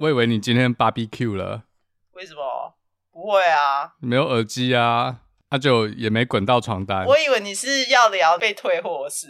[0.00, 1.64] 我以为你今天 barbecue 了。
[2.12, 2.74] 为什么？
[3.12, 7.04] 不会啊，没有耳机啊，那、啊、就也没滚到床单。
[7.04, 9.26] 我以为你是要聊被退货的事。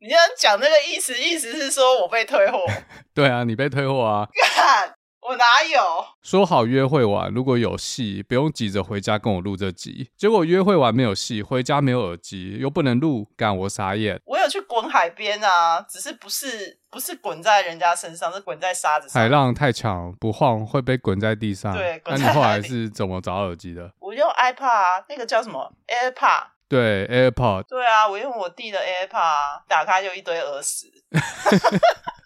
[0.00, 2.64] 你这样讲那个意思，意思是说我被退货？
[3.14, 4.28] 对啊，你被退货啊。
[5.28, 10.10] 我哪有说好约会完，如果有戏，不用急着回家跟我录这集。
[10.16, 14.18] 结果约会完没有戏，回家没有耳机，又不能录，干我傻眼。
[14.24, 19.20] 我有去滚海边啊，只是不是不是滚在人家身上，是滚在沙子上。
[19.20, 21.76] 海浪太强，不晃会被滚在地上。
[21.76, 23.92] 对，那你后来是怎么找耳机的？
[23.98, 26.44] 我用 iPad 啊，那个叫什么 AirPod？
[26.70, 27.64] 对，AirPod。
[27.64, 30.86] 对啊，我用我弟的 AirPod 啊，打开就一堆耳屎。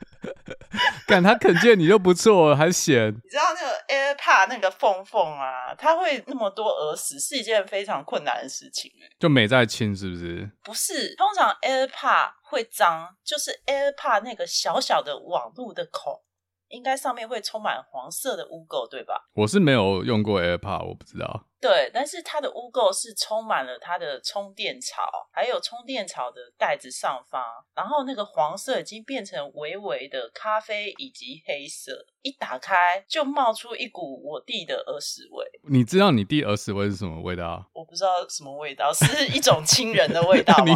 [1.06, 3.08] 干他肯见你就不错，还嫌。
[3.08, 8.90] 你知道那个 AirPod 那个缝缝啊，它会那么多耳屎，是一件非常困难的事情。
[9.18, 10.50] 就没在清是不是？
[10.62, 16.22] 不是，通常 AirPod 会脏，就是 AirPod 那个小小的网路的孔。
[16.68, 19.28] 应该上面会充满黄色的污垢，对吧？
[19.34, 21.44] 我是没有用过 AirPod，我不知道。
[21.62, 27.40] 对，但是它的污垢是充满了它的充电槽，还有充电槽的袋子上方，
[27.72, 35.46] 然后那个黄色已经变成微微的咖啡以及黑色，一打开就冒出一股我弟的耳屎味。
[35.70, 37.64] 你知道你弟耳屎味是什么味道？
[37.72, 40.74] 我不知道什么味道，是一种亲人的味道 吗？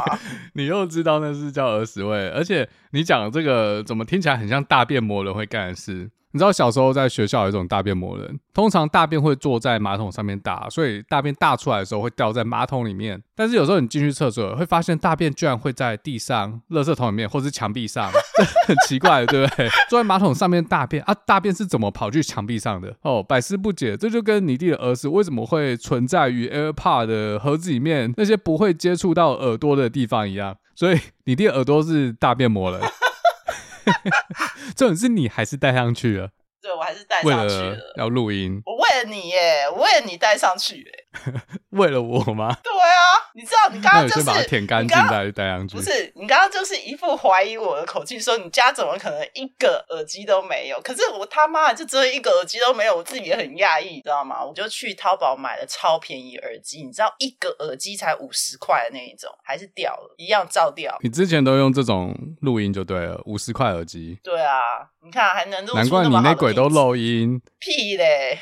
[0.55, 6.09] 你你又知道那是叫耳屎味，而且你讲这个怎么听起来很像大便魔人会干的事？
[6.33, 13.23] 你知道小时候在学校有一种大便魔人，通常大便会坐在马桶上面大，所以大便大出来的时候会掉在马桶里面。
[13.35, 19.69] 但是有时候你进去厕所会发现大便居然会在地上、垃圾桶里面或是墙壁上， 这很奇怪，对不对？
[19.89, 22.95] 坐在马桶上面大便啊，大便是怎么跑去墙壁上的？
[23.03, 23.97] 哦，百思不解。
[23.97, 30.57] 这就跟你弟的耳屎为什么会存在于 AirPod 的盒子里面那些不会接触到耳朵的地方一样。
[30.75, 32.81] 所以你弟耳朵是大便魔人。
[34.75, 36.31] 这种是你还是带上去了？
[36.63, 37.77] 对，我还是带上去了。
[37.97, 41.07] 要录音，我为了你耶，我为了你带上去耶。
[41.71, 42.55] 为了我吗？
[42.63, 43.01] 对啊，
[43.35, 45.77] 你知道你刚刚就是把它舔干净再戴上去。
[45.77, 50.81] 不是，你刚刚就是一副怀疑我的口气，说你家怎么可能一个耳机都没有？
[50.83, 54.45] 可是我他妈就只有一个耳机都没有，我自己也很讶异，知道吗？
[54.45, 60.97] 我就去淘宝买了超便宜耳机，你知道一个耳机才五十块的那一种，还是掉了，一样照掉。
[61.01, 64.19] 你之前都用这种录音就对了，五十块耳机。
[64.23, 64.61] 对啊，
[65.03, 67.41] 你看还能录，难怪你那鬼都漏音。
[67.59, 68.39] 屁嘞！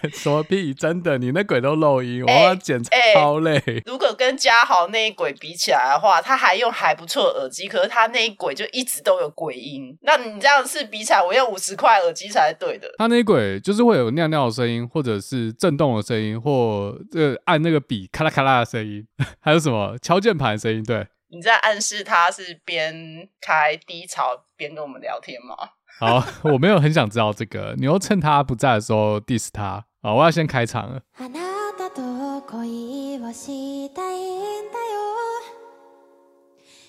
[0.12, 0.72] 说屁！
[0.74, 2.82] 真的，你那鬼都漏音，欸、我要剪
[3.14, 3.82] 超累、欸。
[3.86, 9.96] 如果跟嘉豪那一鬼比起来的话，他还用还不错的耳机，可是他那一鬼就一直都有鬼音。
[10.02, 12.88] 那你这样是比起来，我用五十块耳机才是对的。
[12.98, 19.06] 他那一鬼就是会有尿尿的声音，或者是震动的声音，或这按那个笔咔啦咔啦的声音，
[19.40, 20.82] 还有什么敲键盘的声音？
[20.82, 25.70] 对，你在暗示他是边开低潮边跟我们聊天吗？
[26.00, 29.84] 好，我没有很想知道这个，你又趁他不在的时候 diss 他。
[30.08, 31.02] 好，我要先开场了。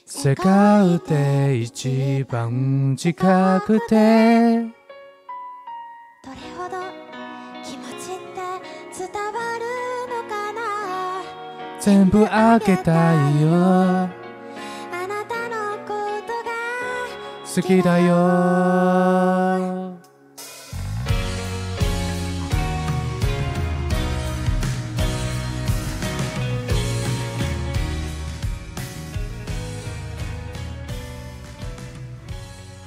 [0.06, 4.64] 世界で一番近くて。
[6.24, 6.78] どれほど
[7.62, 8.40] 気持ちって
[8.98, 9.66] 伝わる
[10.08, 10.62] のかな。
[11.82, 12.92] 全部あげた
[13.32, 13.50] いよ。
[13.50, 14.08] あ
[15.10, 15.92] なたのこ
[16.26, 16.56] とが
[17.54, 18.16] 好きだよ。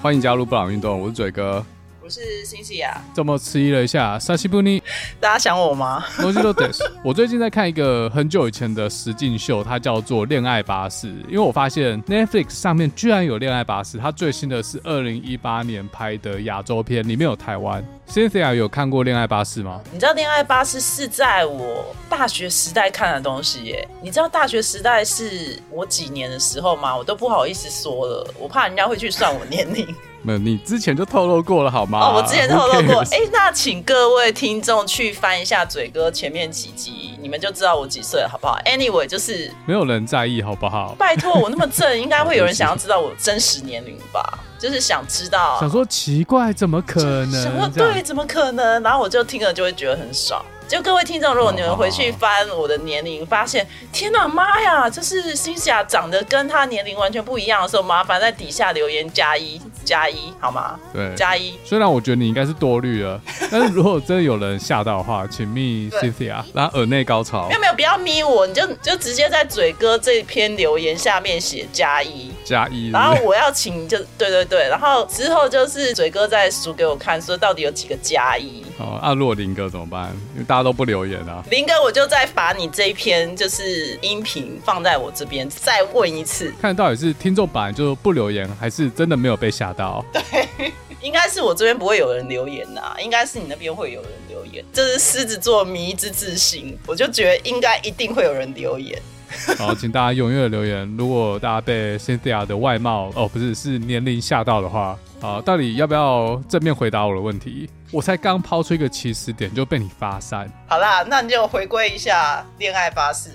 [0.03, 1.65] 欢迎加入布朗运动，我是嘴哥，
[2.05, 3.01] 我是星星呀。
[3.15, 4.83] 这么迟疑了一下，沙西布尼，
[5.21, 6.05] 大家想我吗？
[7.05, 17.85] 我最近在看一个很久以前的实境秀，它叫做《恋爱巴士》，因为我发现 Netflix 上面居然有《恋爱巴士》，它最新的是二零一八年拍的亚洲片，里面有台湾。
[18.09, 19.81] Cynthia 有看过《恋爱巴士》吗？
[19.93, 23.89] 你知道《恋爱巴士》是在我大学时代看的东西耶。
[24.03, 26.97] 你知道大学时代是我几年的时候吗？
[26.97, 29.87] 我都不好意思说了，我怕人家会去算我年龄。
[30.23, 31.99] 没有，你之前就透露过了好吗？
[31.99, 33.03] 哦，我之前透露过。
[33.11, 40.95] 哎，那请各位听众去翻一下嘴哥前面几集，你们就知道我几岁了，好不好？Anyway，就是没有人在意，好不好？
[40.99, 44.39] 拜托，我那么正，应该会有人想要知道我真实年龄吧？
[44.59, 47.43] 就是想知道，想说奇怪，怎么可能？
[47.43, 48.81] 想说对，怎么可能？
[48.83, 50.41] 然后我就听了就会觉得很爽。
[50.69, 60.79] 就各位听众，如果你们回去翻我的年龄，发现天哪妈呀，这是辛西亚长得跟她年龄完全不一样的时候，麻烦在底下留言加一加一好吗？
[60.95, 61.55] 对，加一。
[61.65, 63.21] 虽然我觉得你应该是多虑了，
[63.51, 67.49] 但是如果真的有人吓到的话，请密 Cynthia，让耳内高潮。
[67.49, 78.65] 没有没有，不要咪我，你就就直接在嘴哥这篇留言下面写加一加一，然后我要请就对对对，然后之后就是嘴哥再数给我看，说到底有几个加一。
[78.79, 80.11] 哦，那、啊、如果林哥怎么办？
[80.33, 81.45] 因为大家都不留言啊。
[81.51, 90.05] 林哥，我就再把你这一篇就是音频放在我这边，再问一次，看到底是听众本来就不留言，还是真的没有被吓到？
[90.13, 94.65] 对，应该是我这边不会有人留言呐、啊，应该是你那边会有人留言。
[94.73, 99.01] 这是狮子座迷之自信，我就觉得应该一定会有人留言。
[99.59, 100.89] 好，请大家踊跃留言。
[100.97, 107.69] 如果大家被 Cynthia 的外貌哦，不是，是年龄吓到的话，啊，到底要不要正面回答我的问题？
[107.91, 110.51] 我才刚抛出一个起始点就被你发散。
[110.67, 113.31] 好啦，那你就回归一下《恋爱巴士》。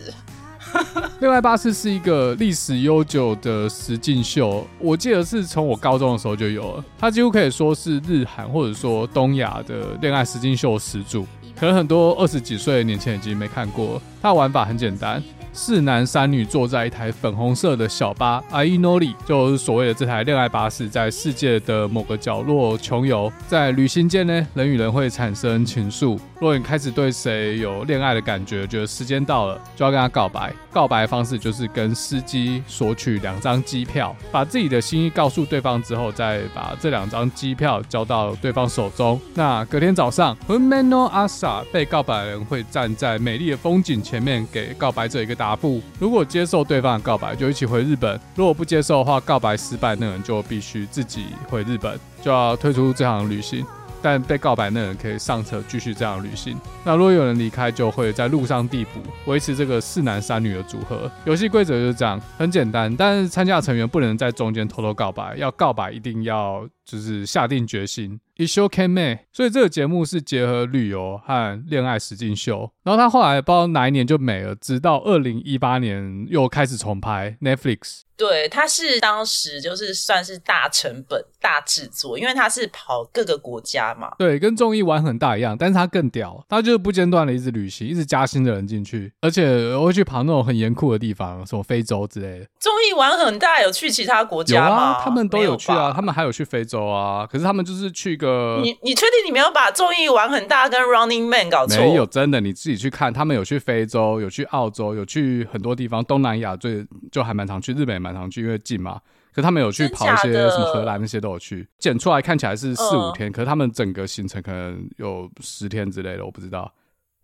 [1.22, 6.84] 《恋爱巴士》是一个历史悠久的实境秀，我记得是从我高中的时候就有了。
[7.00, 11.26] 它几乎可以说是日韩或者说东亚的恋爱实境秀始祖。
[11.58, 14.00] 可能很多二十几岁的年轻人已经没看过。
[14.22, 15.24] 它的玩法很简单。
[15.58, 23.30] 四男三女坐在一台粉红色的小巴，阿伊诺里就是所谓的这台恋爱巴士，在世界的某个角落穷游。
[23.48, 26.20] 在旅行间呢，人与人会产生情愫。
[26.40, 30.54] 若你开始对谁有恋爱的感觉，觉得时间到了，就要跟他告白。
[30.72, 39.20] 告白的方式就是跟司机索取两张机票，把自己的心意告诉对方之后，再把这两张机票交到对方手中。
[39.34, 45.82] 那隔天早上，Humano Asa 被告白的人会站在美丽的风景前面，给告白者一个答答复。
[45.98, 53.66] 如果接受对方的告白，就一起回日本；如果不接受的话，告白失败，那人就必须自己回日本，就要退出这场旅行。
[54.00, 56.56] 但被告白那人可以上车继续这样旅行。
[56.84, 61.10] 那如果有人离开，就会在路上递补，维持这个四男三女的组合。
[61.26, 62.94] 游戏规则就是这样，很简单。
[62.96, 68.20] 但是参加成员不能在中间偷偷告白，要告白一定要就是下定决心。
[68.38, 72.72] 一休 K 妹，所以这个节目是结合旅游和恋爱实境秀。
[72.84, 78.02] 然后他后来不知道哪一年就没了，直到二零一八年又开始重拍 Netflix。
[78.16, 84.12] 对，他是当时就是算是大成本、大制作，因为他是跑各个国家嘛。
[84.18, 92.48] 对，跟综艺玩很大一样，但是他更屌，他就是不间断的一直旅行，一直加新的人进去，而且会去跑那种很严酷的地方，什么非洲之类的。
[92.60, 94.68] 综艺玩很大，有去其他国家吗？
[94.68, 97.28] 有啊，他们都有去啊，他们还有去非洲啊。
[97.28, 98.27] 可是他们就是去一个……
[98.64, 101.78] 你你确定你没有把综艺玩很大跟 Running Man 搞错？
[101.78, 109.00] 没有，真的，你自己去看，他们有去非洲，有去澳洲，有去很多地方，东南亚最就还蛮常去，日本也蛮常去，因为近嘛。
[109.34, 116.74] 可他们有去跑一些什么荷兰那些都有去，剪出来看起来是四五天，可是他们整个行程可能有十天之类的，我不知道。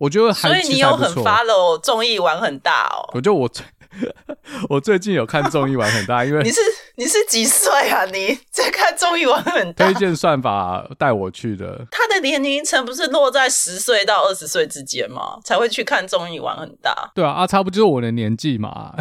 [0.03, 3.09] 我觉得还所以你有很 follow 综艺玩很大哦。
[3.13, 3.65] 我就我最
[4.69, 6.59] 我最近有看综艺玩很大，因为你是
[6.97, 8.03] 你是几岁啊？
[8.05, 9.85] 你在看综艺玩很大？
[9.85, 11.87] 推荐算法带我去的。
[11.89, 15.39] 他的年龄层不是落在十岁到二十岁之间吗？
[15.45, 17.11] 才会去看综艺玩很大。
[17.15, 18.93] 对啊，阿差不就是我的年纪嘛。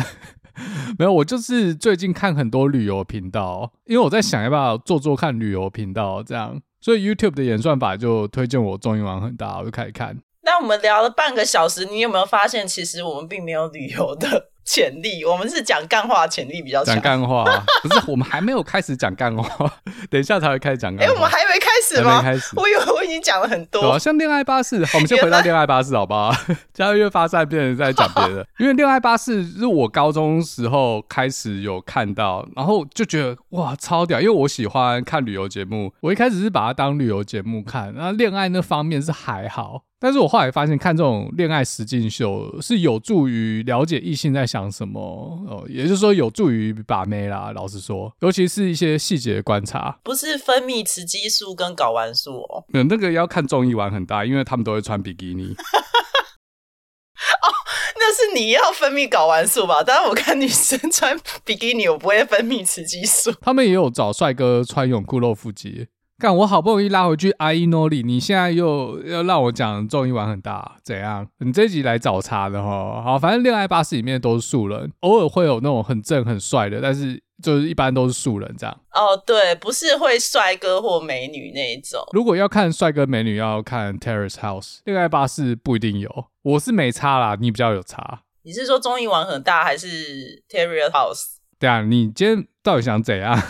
[0.99, 10.19] 没有，我就是最近看很多旅游频道，因为我在想要不要做做看旅游频道这样，所以 YouTube 的演算法就推荐我综艺玩很大，我就开始看。
[10.63, 15.23] 我们聊了半个小时，你有没有发现，其实我们并没有旅游的潜力？
[15.23, 16.95] 我们是讲干话潜力比较强。
[16.95, 17.45] 讲干话
[17.85, 19.71] 不是，我们还没有开始讲干话，
[20.09, 21.13] 等一下才会开始讲干话。
[21.13, 22.23] 哎，我们还没开始吗？
[22.23, 22.59] 还没开始。
[22.59, 23.91] 我以为我已经讲了很多。
[23.91, 26.33] 啊、像恋爱巴士，我们先回到恋爱巴士好不好？
[26.73, 28.47] 加上越发散，变成在讲别的。
[28.59, 35.93] 因为恋爱巴士是我高中时候开始有看到，然后就觉得哇超屌，因为我喜欢看旅游节目。
[36.01, 39.83] 我一开始是把它当旅游节目看，然后恋爱那方面是还好。
[40.01, 45.01] 但是我后来发现，看这种恋爱实境秀是有助于了解异性在想什么
[45.49, 47.53] 哦，也就是说有助于把妹啦。
[47.53, 52.65] 老实说，尤其是一些细节的观察，不是分泌雌激素跟睾丸素哦。
[52.73, 55.55] 嗯，那个要看综艺玩很大，因为他们都会穿比基尼。
[57.43, 57.47] 哦，
[57.97, 59.83] 那是你要分泌睾丸素吧？
[59.83, 63.33] 当然，我看女生穿比基尼，我不会分泌雌激素。
[63.41, 65.87] 他们也有找帅哥穿泳裤露腹肌。
[66.23, 71.27] 干，我好不容易拉回去阿伊诺里，你现在又要让我讲综艺玩很大，怎样？
[71.39, 73.03] 你这集来找茬的哈？
[73.03, 78.81] 好，反正恋爱巴士里面都是素人，偶尔会有那种很正很帅的，但是就是一般都是素人这样。
[78.93, 82.01] 哦，对，不是会帅哥或美女那一种。
[82.13, 84.79] 如果要看帅哥美女，要看 Terrace House。
[84.85, 88.21] 恋爱巴士不一定有，我是没差啦，你比较有差。
[88.45, 91.25] 你是说综艺玩很大，还是 Terrace House？
[91.59, 93.43] 对啊，你今天到底想怎样？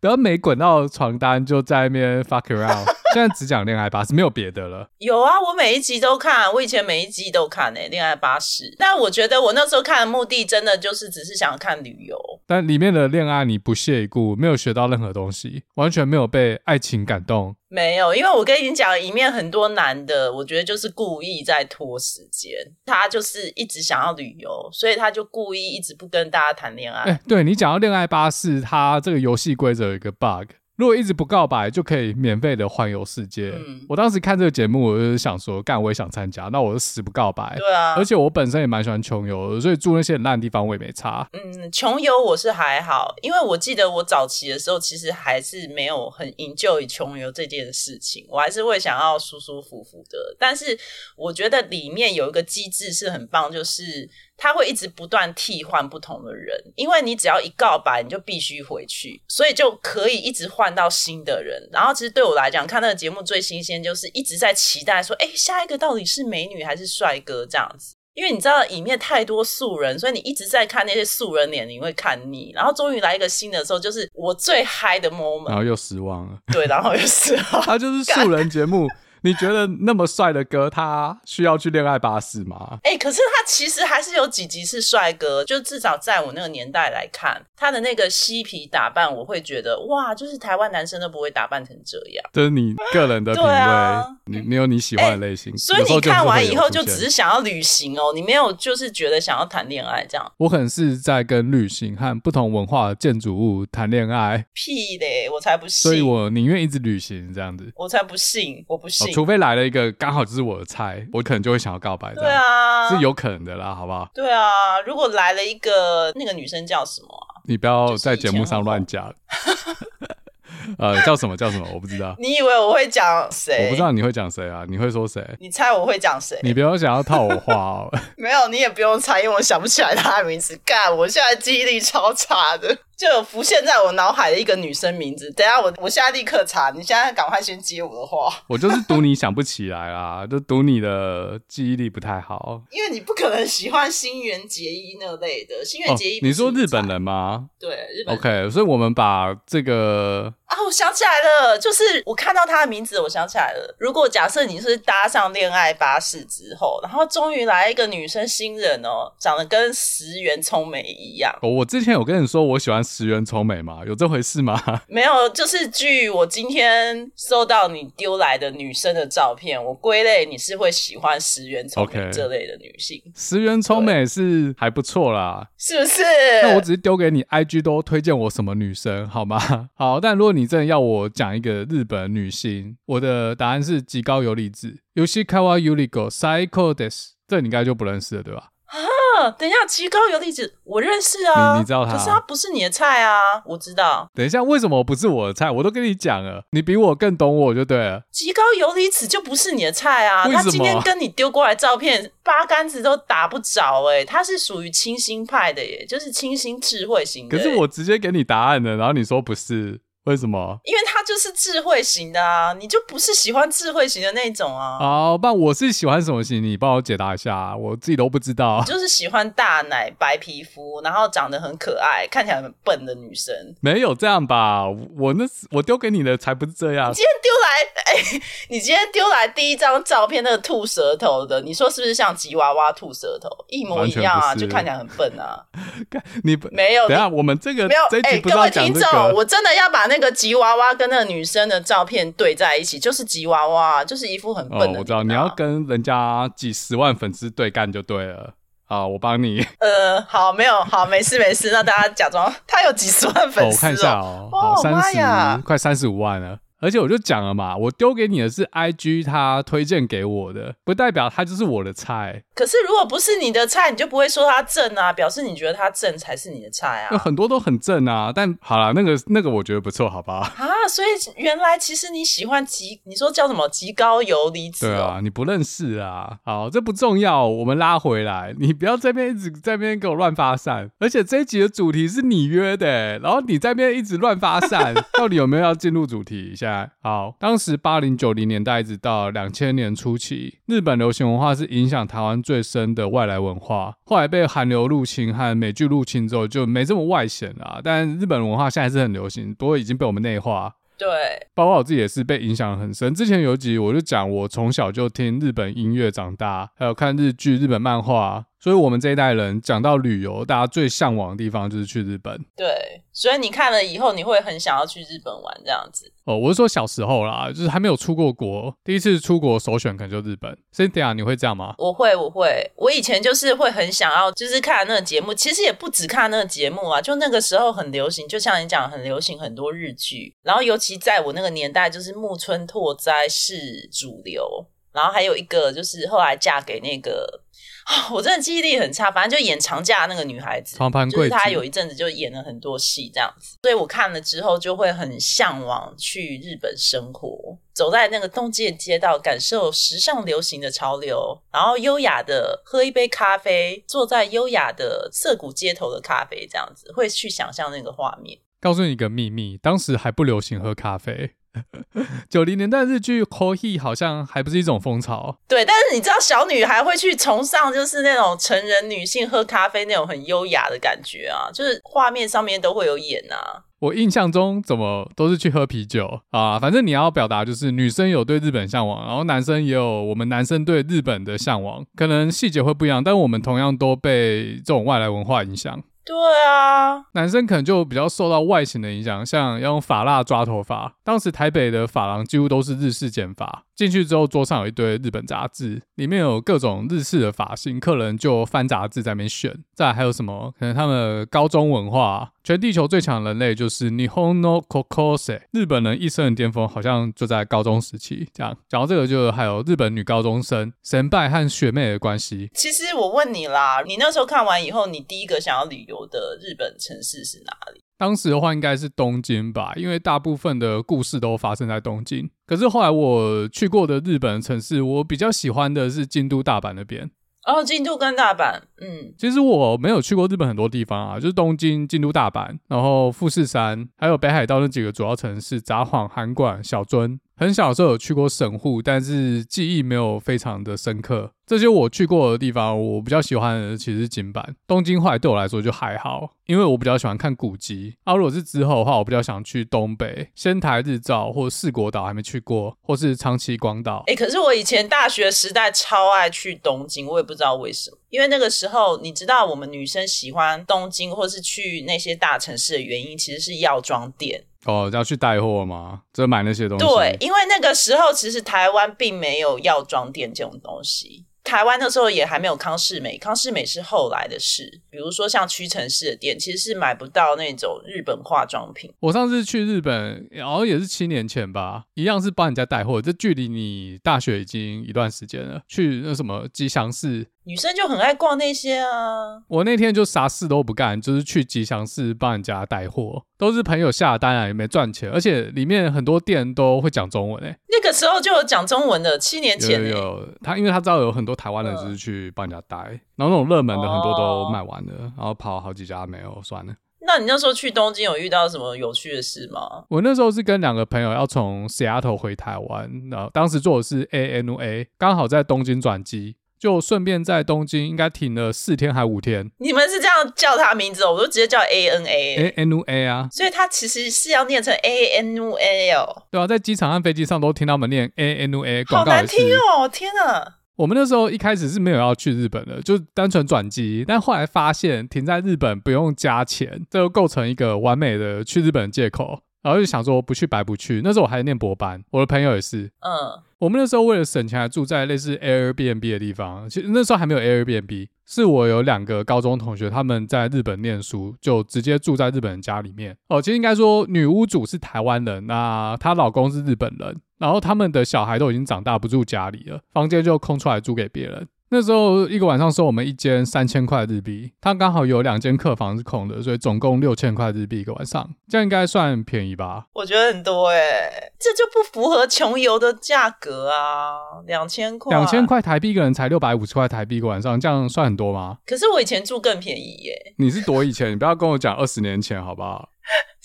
[0.00, 2.86] 不要没滚到床单就在那边 fuck around。
[3.14, 4.88] 现在只讲恋爱巴士，没有别的了。
[4.98, 8.74] 有啊，我每一集都看，我以前每一集都看诶、欸，恋爱巴士。
[8.78, 12.18] 但我觉得我那时候看的目的，真的就是只是想看旅游。
[12.46, 17.56] 但里面的恋爱你不屑一顾，没有学到任何东西，完全没有被爱情感动。
[17.68, 22.52] 没有，因为我跟你讲，里面很多男的，我觉得就是故意在拖时间。
[22.84, 27.10] 他就是一直想要旅游，所以他就故意一直不跟大家谈恋爱。
[27.10, 30.50] 哎，对，你讲到恋爱巴士，它这个游戏规则有一个 bug。
[30.76, 33.52] 如果一直不告白，就可以免费的环游世界。
[33.56, 37.56] 嗯、我当时看这个节目，我就是想说，干我也想参加，那我就死不告白。
[37.56, 41.28] 对啊，而且我本身也蛮喜欢穷游的，所以住那些很烂的地方我也没差。
[41.32, 50.36] 嗯，穷游我是还好，因为我记得我早期的时候，其实还是没有很 enjoy 穷游这件事情，我还是会想要舒舒服服的。
[50.38, 50.78] 但是
[51.16, 54.08] 我觉得里面有一个机制是很棒，就是。
[54.36, 61.66] 他会一直不断替换不同的人，因为你只要一告白，你就必须回去，所以就可以一直换到新的人。
[61.72, 67.94] 然后，其实对我来讲，看那个节目最新鲜就是一直在期待说，哎，下一个到底是美女还是帅哥这样子？
[68.14, 72.50] 因为你知道里面太多素人，所以你一直在看那些素人脸，你会看腻。
[72.54, 76.38] 然后终于来一个新的时候，就是我最嗨的 moment，然后又失望了。
[76.52, 77.60] 对，然后又失望。
[77.64, 78.86] 他就是素人节目。
[79.26, 82.78] 你觉得那么帅的哥，他需要去恋爱巴士吗？
[82.84, 92.24] 哎、欸，可是他其实还是有几集是帅哥，就至少在我那个年代来看，他的那个嬉皮打扮，我会觉得哇，就是台湾男生都不会打扮成这样。
[92.32, 100.32] 这是你个人的品味，啊、你你有你喜欢的类型，欸、所以你看完以后就只是想要旅行哦，你没有就是觉得想要谈恋爱这样。
[100.36, 104.46] 我可能是在跟旅行和不同文化的建筑物谈恋爱。
[104.52, 105.90] 屁嘞，我才不信！
[105.90, 107.72] 所以我宁愿一直旅行这样子。
[107.74, 109.90] 我才不信，我不信，哦、除非来了一个。
[109.92, 112.12] 刚好就是我的菜，我可能就会想要告白。
[112.14, 114.06] 对啊，是有可能的啦，好不好？
[114.12, 117.40] 对啊，如果来了一个那个女生叫什么啊？
[117.46, 119.10] 你不要在节目上乱讲。
[120.78, 121.66] 呃，叫什么叫什么？
[121.72, 122.14] 我不知道。
[122.18, 123.64] 你以为我会讲谁？
[123.64, 124.66] 我不知道你会讲谁啊？
[124.68, 125.26] 你会说谁？
[125.40, 126.38] 你猜我会讲谁？
[126.42, 127.90] 你不要想要套我话哦。
[128.18, 130.60] 没有，你也不用猜，因为我想不起来他的名字。
[130.62, 132.76] 干，我现在记忆力超差的。
[132.96, 138.32] 就有浮现在我脑海的一个女生名字，等一下我我现在立刻查，你现在赶快先接我的话。
[138.48, 142.62] 我就是赌你想不起来啦，就赌你的记忆力不太好。
[142.70, 146.20] 因为你不可能喜欢新垣结衣那类的，新垣结衣、哦。
[146.22, 147.50] 你说日本人吗？
[147.58, 148.16] 对，日本人。
[148.16, 153.76] OK，所以我们把这个啊，我想起来了，就是我看到他的名字，我想起来了。
[153.78, 161.36] 如果假设你是搭上恋爱巴士之后，然后终于来一个女生新人哦，长得跟石原聪美一样。
[161.42, 162.76] 哦，我之前有跟你说我喜欢。
[162.86, 163.80] 石原聪美吗？
[163.84, 164.62] 有这回事吗？
[164.86, 173.02] 没有，就是据我今天收到你丢来的女生的照片，我归类你是会喜欢石原聪美这类的女性。
[173.14, 176.02] 石原聪美是还不错啦，是不是？
[176.42, 179.68] 那我只是丢给你，IG 都推荐我什么女生，好吗？
[179.76, 188.50] 好，但如果你真的要我讲一个日本女星，我的答案是极高由里子，Yoshikawa Yuriko Saiko desu，这你应该就不认识了，对吧？
[188.66, 194.10] 啊，等一下，极高游离子，我认识啊，你，你知道他，可是他不是你的菜啊，我知道。
[194.12, 195.50] 等一下，为什么不是我的菜？
[195.50, 198.02] 我都跟你讲了，你比我更懂我就对了。
[198.10, 207.38] 极高游离子就不是你的菜啊，他今天跟你丢过来照片，八竿子都打不着哎、欸，他是属于清新派的耶，就是清新智慧型的。
[207.38, 209.80] 可是我直接给你答案了，然后你说不是。
[210.06, 210.58] 为什么？
[210.64, 214.78] 因为他就是智慧型的啊，你就不是喜欢智慧型的那种啊。
[214.78, 216.42] 好，那我是喜欢什么型？
[216.42, 218.62] 你帮我解答一下，我自己都不知道。
[218.64, 223.34] 就是喜欢大奶、白皮肤，然后长得很可爱，看起来很笨的女生。
[223.60, 224.64] 没有这样吧？
[224.96, 226.90] 我那我丢给你的才不是这样。
[226.90, 234.34] 你今天丢来，哎、欸， 你今天丢来第一张照片，那个吐舌头的，你说是不是像吉娃娃吐舌头，一模一样啊？
[234.34, 235.38] 就看起来很笨啊。
[236.24, 236.88] 你没有？
[236.88, 237.82] 等下我们这个没有。
[238.02, 240.10] 哎、欸，各位听众，我真的要把那个。
[240.16, 244.78] 吉娃娃跟那个女生的照片对在一起，就是吉娃娃，就是一副很笨的。
[244.78, 248.32] 哦，我知道，你要跟人家几十万粉丝对干就对了。
[248.64, 249.46] 好，我帮你。
[249.60, 253.40] 呃，好，没有，好，没事没事，那大家假装他有几十万粉丝。
[253.42, 256.38] 哦，我看一下哦，好，三十，哦，快三十五万了。
[256.60, 262.22] 而且我就讲了嘛，我丢给你的是 IG 他推荐给我的，不代表他就是我的菜。
[262.34, 266.88] 可是如果不是你的菜，你就不会说他正啊，表示你觉得他正才是你的菜啊。
[266.92, 270.34] 有很多都很正啊，但好啦，那个那个我觉得不错，好吧？
[270.36, 274.66] 啊，所以原来其实你喜欢极，你说叫什么极高游离子？
[274.66, 276.18] 对啊，你不认识啊。
[276.24, 280.70] 好，这不重要，我们拉回来，你不要在这边一直在那边给我乱发散。
[280.78, 286.34] 而且这一集的主题是你约的，然后你在那边一直乱发散， 到底有没有要进入主题？
[286.36, 287.14] 现在好。
[287.18, 293.74] 当时八零九零年代一直到两千年初期，日本流行文化是影响台湾最深的外来文化。
[293.84, 297.60] 后来被韩流入侵和美剧入侵之后，就没这么外显了。
[297.62, 300.54] 但日本文化现在是很流行，不过已经被我们内化。
[300.78, 300.86] 对，
[301.34, 302.94] 包括我自己也是被影响很深。
[302.94, 308.26] 之前有一集我就讲，我从小就听日本音乐长大，还有看日剧、日本漫画。
[308.46, 312.16] 所以，我们这一代人讲到旅游，大家最向往的地方就是去日本。
[312.36, 312.46] 对，
[312.92, 315.92] 所以你看了以后，你会很想要去日本玩这样子。
[316.04, 320.38] 哦，我是说小时候啦，就是还没有出过国，第一次出国首选可能就日本。
[320.54, 321.56] Cynthia，你会这样吗？
[321.58, 322.48] 我会，我会。
[322.54, 325.12] 我以前就是会很想要，就是看那个节目。
[325.12, 330.14] 其实也不止看那个节目啊，就那个时候很流行，就像你讲，很流行很多日剧。
[330.22, 337.24] 然后，尤其在我那个年代，就是木村拓哉是主流，然后还有一个就是后来嫁给那个。
[337.90, 358.18] 我真的记忆力很差，反正就演长假那个女孩子，长盘就是她有一阵子就演了很多戏这样子，所以我看了之后就会很向往去日本生活，走在那个东京的街道，感受时尚流行的潮流，然后优雅的喝一杯咖啡，坐在优雅的涩谷街头的咖啡这样子，会去想象那个画面。
[358.40, 361.14] 告诉你一个秘密，当时还不流行喝咖啡。
[362.08, 365.18] 九零年代日剧 Coffee 好像还不是一种风潮。
[365.28, 373.42] 对，但是你知道小女孩会去崇尚，就是那种成人女性喝咖啡那种很优雅的感觉啊，就是画面上面都会有演啊。
[373.58, 385.62] 我印象中怎么都是去喝啤酒啊，反正你要表达就是女生有对日本向往，然后男生也有我们男生对日本的向往，可能细节会不一样，但我们同样都被这种外来文化影响。
[385.86, 390.74] 对啊，男生可能就比较受到外形的影响，像要用发蜡抓头发。
[390.82, 393.44] 当时台北的发廊几乎都是日式剪发。
[393.56, 399.34] 进去之后，桌上有一堆日本杂志，里面有各种日式的发型，客人就翻杂志在那边选。
[399.54, 400.34] 再还有什么？
[400.38, 408.06] 可能他们高中文化，全地球最强人类就是日本の高校生，日本人一生的巅峰好像就在高中时期。
[408.12, 412.30] 这样讲到这个，就还有日本女高中生神拜和学妹的关系。
[412.34, 417.62] 其实我问你啦，你那时候看完以后，你第一个想要旅游的日本城市是哪里？
[417.78, 422.08] 当时的话应该是东京吧，因为大部分的故事都发生在东京。
[422.26, 426.90] 可是后来我去过的日本城市，我比较喜欢的是京都、大阪那边。
[427.26, 437.00] 哦，京都跟大阪，嗯，其实我没有去过日本很多地方啊，就是东京、京都、大阪，然后富士山，还有北海道那几个主要城市，札幌、函馆、小樽。
[437.16, 441.14] 很小的时候有去过神户，但是记忆没有非常的深刻。
[441.26, 444.80] 这些我去过的地方，我比较喜欢的其实是京阪、东京。
[444.80, 447.76] 后来对我来说就还好，因为我比较喜欢看古迹。
[447.82, 453.82] 啊，如果是之后的话，我比较想去东北、仙台、日照或四国岛还没去过，或是长崎、广岛。
[453.88, 457.78] 哎、欸，可是我以前大学时代超爱去东京，我也不知道为什么。
[457.90, 464.22] 因为那个时候，你知道我们女生喜欢东京或是去那些大城市的原因，其实是药妆店。
[464.44, 465.80] 哦，要去带货吗？
[465.92, 466.64] 就买那些东西。
[466.64, 471.05] 对，因为那个时候其实台湾并没有药妆店这种东西。
[471.26, 474.60] 台湾那时候也还没有康世美，康世美是后来的事。
[474.70, 478.72] 比如说像屈臣氏的店，其实是买不到那种日本化妆品。
[478.78, 482.80] 我上次去日本，然后也是七年前吧，一样是帮人家带货。
[482.80, 485.42] 这距离你大学已经一段时间了。
[485.48, 487.06] 去那什么吉祥寺。
[487.28, 489.20] 女生就很爱逛那些啊！
[489.26, 497.38] 我那天就啥事都不干，就是去吉祥寺帮人家带货，都是朋友下单啊，也没赚钱，而且里面很多店都会讲中文诶、欸。
[497.48, 506.54] 那个时候就有讲中文的，七年前、欸、有，有他，因为他知道有很多台湾人就是去帮人家带，嗯、然后那种热门的很多都卖完了，哦、然后跑好几家没有，算了。
[506.86, 509.64] 那你那时候去东京有遇到什么有趣的事吗？
[509.68, 516.14] 我那时候是跟两个朋友要从 Seattle 回台湾，然后当时坐的是 ANA，刚好在东京转机。
[516.38, 519.30] 就顺便在东京应该停了四天还五天。
[519.38, 520.92] 你们是这样叫他名字哦？
[520.92, 523.08] 我都直接叫 A N A A N U A 啊。
[523.10, 526.04] 所以他其实是要念成 A N U A 哦。
[526.10, 528.64] 对啊，在机场和飞机上都听他们念 A N U A。
[528.66, 529.68] 好难听哦！
[529.68, 530.34] 天啊。
[530.56, 533.84] 我们那时候一开始是没有要去日本的，就单纯转机。
[533.86, 539.20] 但后来发现停在日本不用加钱，这就构成一个完美的去日本的借口。
[539.46, 540.80] 然后就想说不去白不去。
[540.82, 542.64] 那时候我还在念博班，我的朋友也是。
[542.80, 543.22] 嗯。
[543.38, 546.48] 我们那时候为了省钱，还住在类似 Airbnb 的地方。
[546.48, 552.96] 其实那时候还没有 Airbnb，是我有两个高中同学，他们在日本念书，就直接住在日本人家里面。
[553.08, 561.28] 哦，其实应该说女屋主是台湾人，那她老公是日本人，然后他们的小孩都已经长大，不住家里了，房间就空出来租给别人。
[561.48, 569.66] 那时候一个晚上收我们一间三千块日币，他刚好有两间客房是空的，所以总共六千块日币一个晚上，这样应该算便宜吧？
[569.72, 574.22] 我觉得很多哎、欸，这就不符合穷游的价格啊！
[574.26, 578.38] 两千块，两千块台币一个人才六百五十块台币一个晚上，这样算很多吗？
[578.44, 580.14] 可是我以前住更便宜耶、欸。
[580.18, 580.90] 你是多以前？
[580.90, 582.70] 你不要跟我讲二十年前好不好？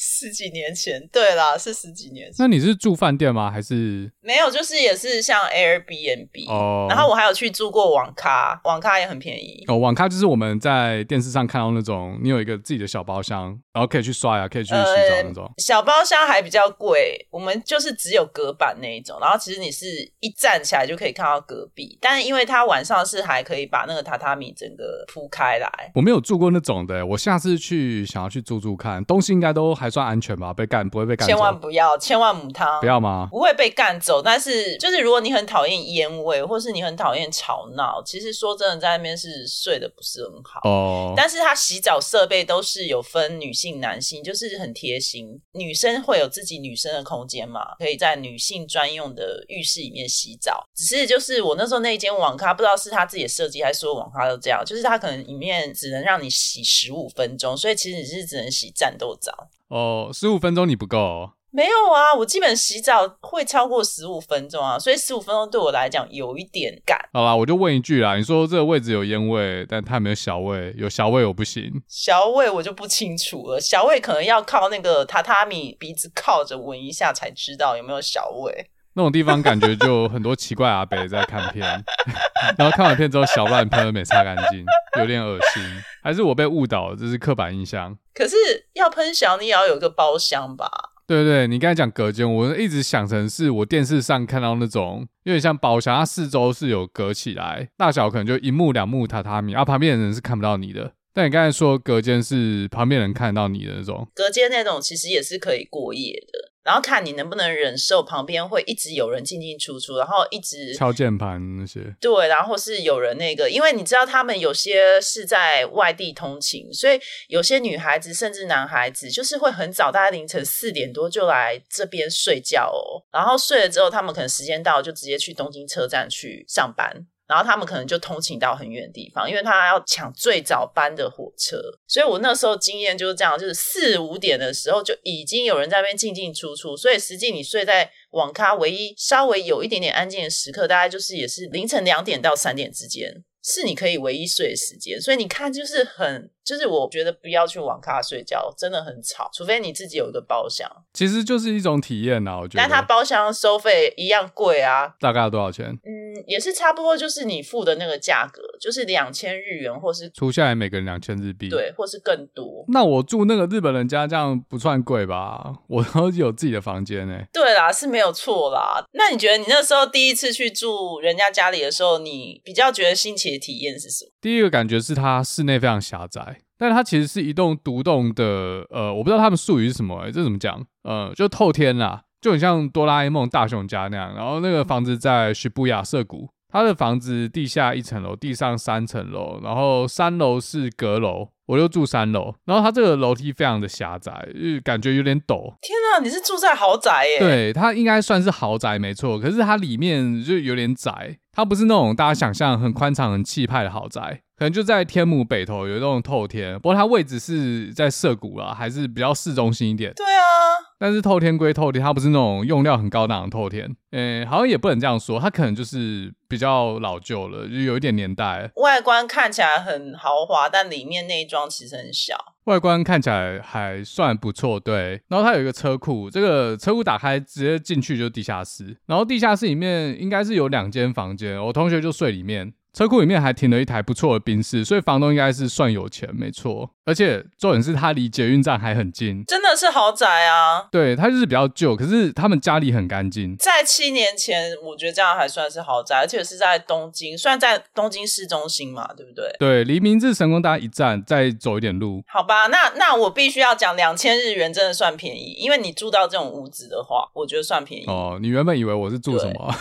[0.04, 2.36] 十几年前，对啦，是十几年前。
[2.40, 3.52] 那你是住饭店吗？
[3.52, 4.50] 还是没有？
[4.50, 6.88] 就是也是像 Airbnb 哦。
[6.90, 9.64] 然后我还有去住过网咖，网咖也很便宜。
[9.68, 15.44] 哦，网咖就是我们在电视上看到那种，你有一个自己的小包厢，然后可以去刷牙，可以去洗澡那种。
[15.44, 19.20] 呃、小包厢还比较贵，我们就是只有隔板那一种。
[19.22, 19.86] 然后其实你是
[20.20, 25.92] 一站起来就可以看到隔壁，但是因为它晚上是还可以把那个榻榻米整个铺开来。
[25.94, 30.54] 我没有住过那种的，我下次去想要去住住看，东西应该都还算安全吧？
[30.54, 31.28] 被干不会被干？
[31.28, 33.28] 千万不要，千万母汤，不要吗？
[33.30, 41.14] 不会被干走，但是就是如果你很讨厌烟味，或是你很讨厌吵闹，其实说真的，在那边是睡得不是很好哦。
[41.16, 45.40] 但是它洗澡设备都是有分女性、男性，就是很贴心。
[45.52, 50.66] 女生会有自己女生的空间嘛，可以在女性专用的浴室里面洗澡。
[50.74, 59.50] 只是就是我那时候那一间网咖，不知道是他自己的设计，还是所有网咖都这样，就是它可能里面只能让你洗十五分钟，所以其实你是只能洗战斗澡。
[59.72, 61.32] 哦，十五分钟你不够哦？
[61.50, 66.98] 没有啊，我基本洗澡会超过十五分钟啊，所以十五分钟对我来讲有一点赶。
[67.14, 71.72] 好啦，我就问一句啦，你说这个位置有烟味，但它没有小味，有小味我不行。
[71.88, 78.70] 小味我就不清楚了，小味可能要靠那个榻榻米鼻子靠着闻一下才知道有没有小味。
[78.94, 81.66] 那种地方感觉就很多奇怪阿北在看片，
[82.58, 84.66] 然后看完片之后小乱喷没擦干净，
[85.00, 85.64] 有点恶心。
[86.04, 87.98] 还是我被误导了，这是刻板印象。
[88.14, 88.36] 可是
[88.74, 90.70] 要喷小，你也要有个包厢吧？
[91.08, 100.94] 对对，你刚才讲隔间，我一直想成是我电视上看到那种有点像包厢，它四周是有隔起来，大小可能就一目两目榻榻米，啊旁边的人是看不到你的。
[101.14, 106.51] 但你刚才说隔间是旁边人看到你的那种，隔间那种其实也是可以过夜的。
[106.64, 111.96] 然后看你能不能忍受旁边会一直有人进进出出，然后一直敲键盘那些。
[112.00, 123.04] 对，然后是有人那个，因为你知道他们有些是在外地通勤，所以有些女孩子甚至男孩子就是会很早，大概凌晨四点多就来这边睡觉哦。
[123.12, 127.08] 然后睡了之后，他们可能时间到就直接去东京车站去上班。
[127.32, 131.62] 然后他们可能就通勤到很远的地方，因为他要抢最早班的火车。
[131.88, 136.76] 所以我那时候经验就是这样，就是四五点的时候就已经有人在那边进进出出。
[136.76, 145.02] 所以实际你睡在网咖，唯一稍微有一点点安静的时刻，大概就是也是凌晨两点到三点之间，是你可以唯一睡的时间。
[145.02, 146.30] 所以你看，就是很。
[146.44, 149.30] 就是我觉得不要去网咖睡觉，真的很吵。
[149.34, 152.40] 除非你自己有一个包厢，其实就是一种体验啊。
[152.40, 154.96] 我觉得，但它包厢收费一样贵啊。
[155.00, 155.68] 大概要多少钱？
[155.84, 162.66] 嗯，也是差不多，就是你付的那个价格，就是两千日元，或是除下来每个人两千日币，对，或是更多。
[162.70, 165.54] 那我住那个日本人家这样不算贵吧？
[165.68, 167.20] 我都有自己的房间呢。
[167.32, 168.84] 对啦，是没有错啦。
[168.94, 174.11] 那你觉得你那时候第一次去住人家家里的时候，你比较觉得新奇的体验是什么？
[174.22, 176.38] 第一个感觉是它室内非常狭窄。
[176.58, 180.64] 但它其实是一栋独栋的，呃，我不知道他们术语是什么、欸，这怎么讲？
[180.84, 184.14] 呃，就透天啦，就很像哆啦 A 梦大雄家那样。
[184.14, 192.34] 然后那个房子在徐布亚涩谷，它的房子地下一层楼，地上三层楼，然后三楼是阁楼，我就住三楼。
[192.46, 195.54] 然后它这个楼梯非常的狭窄，就感觉有点陡。
[195.62, 197.20] 天啊，你是住在豪宅耶？
[197.20, 204.22] 对，它应该算是豪宅没错，可是它里面就有点窄，它不是那种大家想象很宽敞、很气派的豪宅。
[204.38, 209.94] 可能就在天母北头有一栋透天，不过它位置是在涩谷啦，还是比较市中心一点。
[209.94, 213.76] 对啊，但是透天归透天，它不是那种用料很高档的透天。
[213.92, 218.50] 诶，好像也不能这样说，它可能就是比较老旧了，就有一点年代。
[218.56, 222.18] 外观看起来很豪华，但里面内装其实很小。
[222.46, 225.00] 外观看起来还算不错，对。
[225.08, 232.52] 然后它有一个车库，这个车库打开直接进去就是地下室，然后地下室里面应该是有两间房间，我同学就睡里面。
[232.74, 236.70] 车库里面还停了一台不错的宾士，所以房东应该是算有钱，没错。
[236.86, 240.68] 而且重点是他离捷运站还很近，真的是豪宅啊！
[240.72, 243.36] 对，他就是比较旧，可是他们家里很干净。
[243.38, 249.32] 在七年前，我觉得这样还算是豪宅，而且是在东京，虽然在东京市中心嘛，对不对？
[249.38, 252.04] 对，离明治神宫大概一站，再走一点路。
[252.08, 257.86] 好吧，那那我必须要讲，两千日元真的算便宜，因为你住到这种屋子的话，我觉得算便宜。
[257.86, 259.56] 哦，你原本以为我是住什么？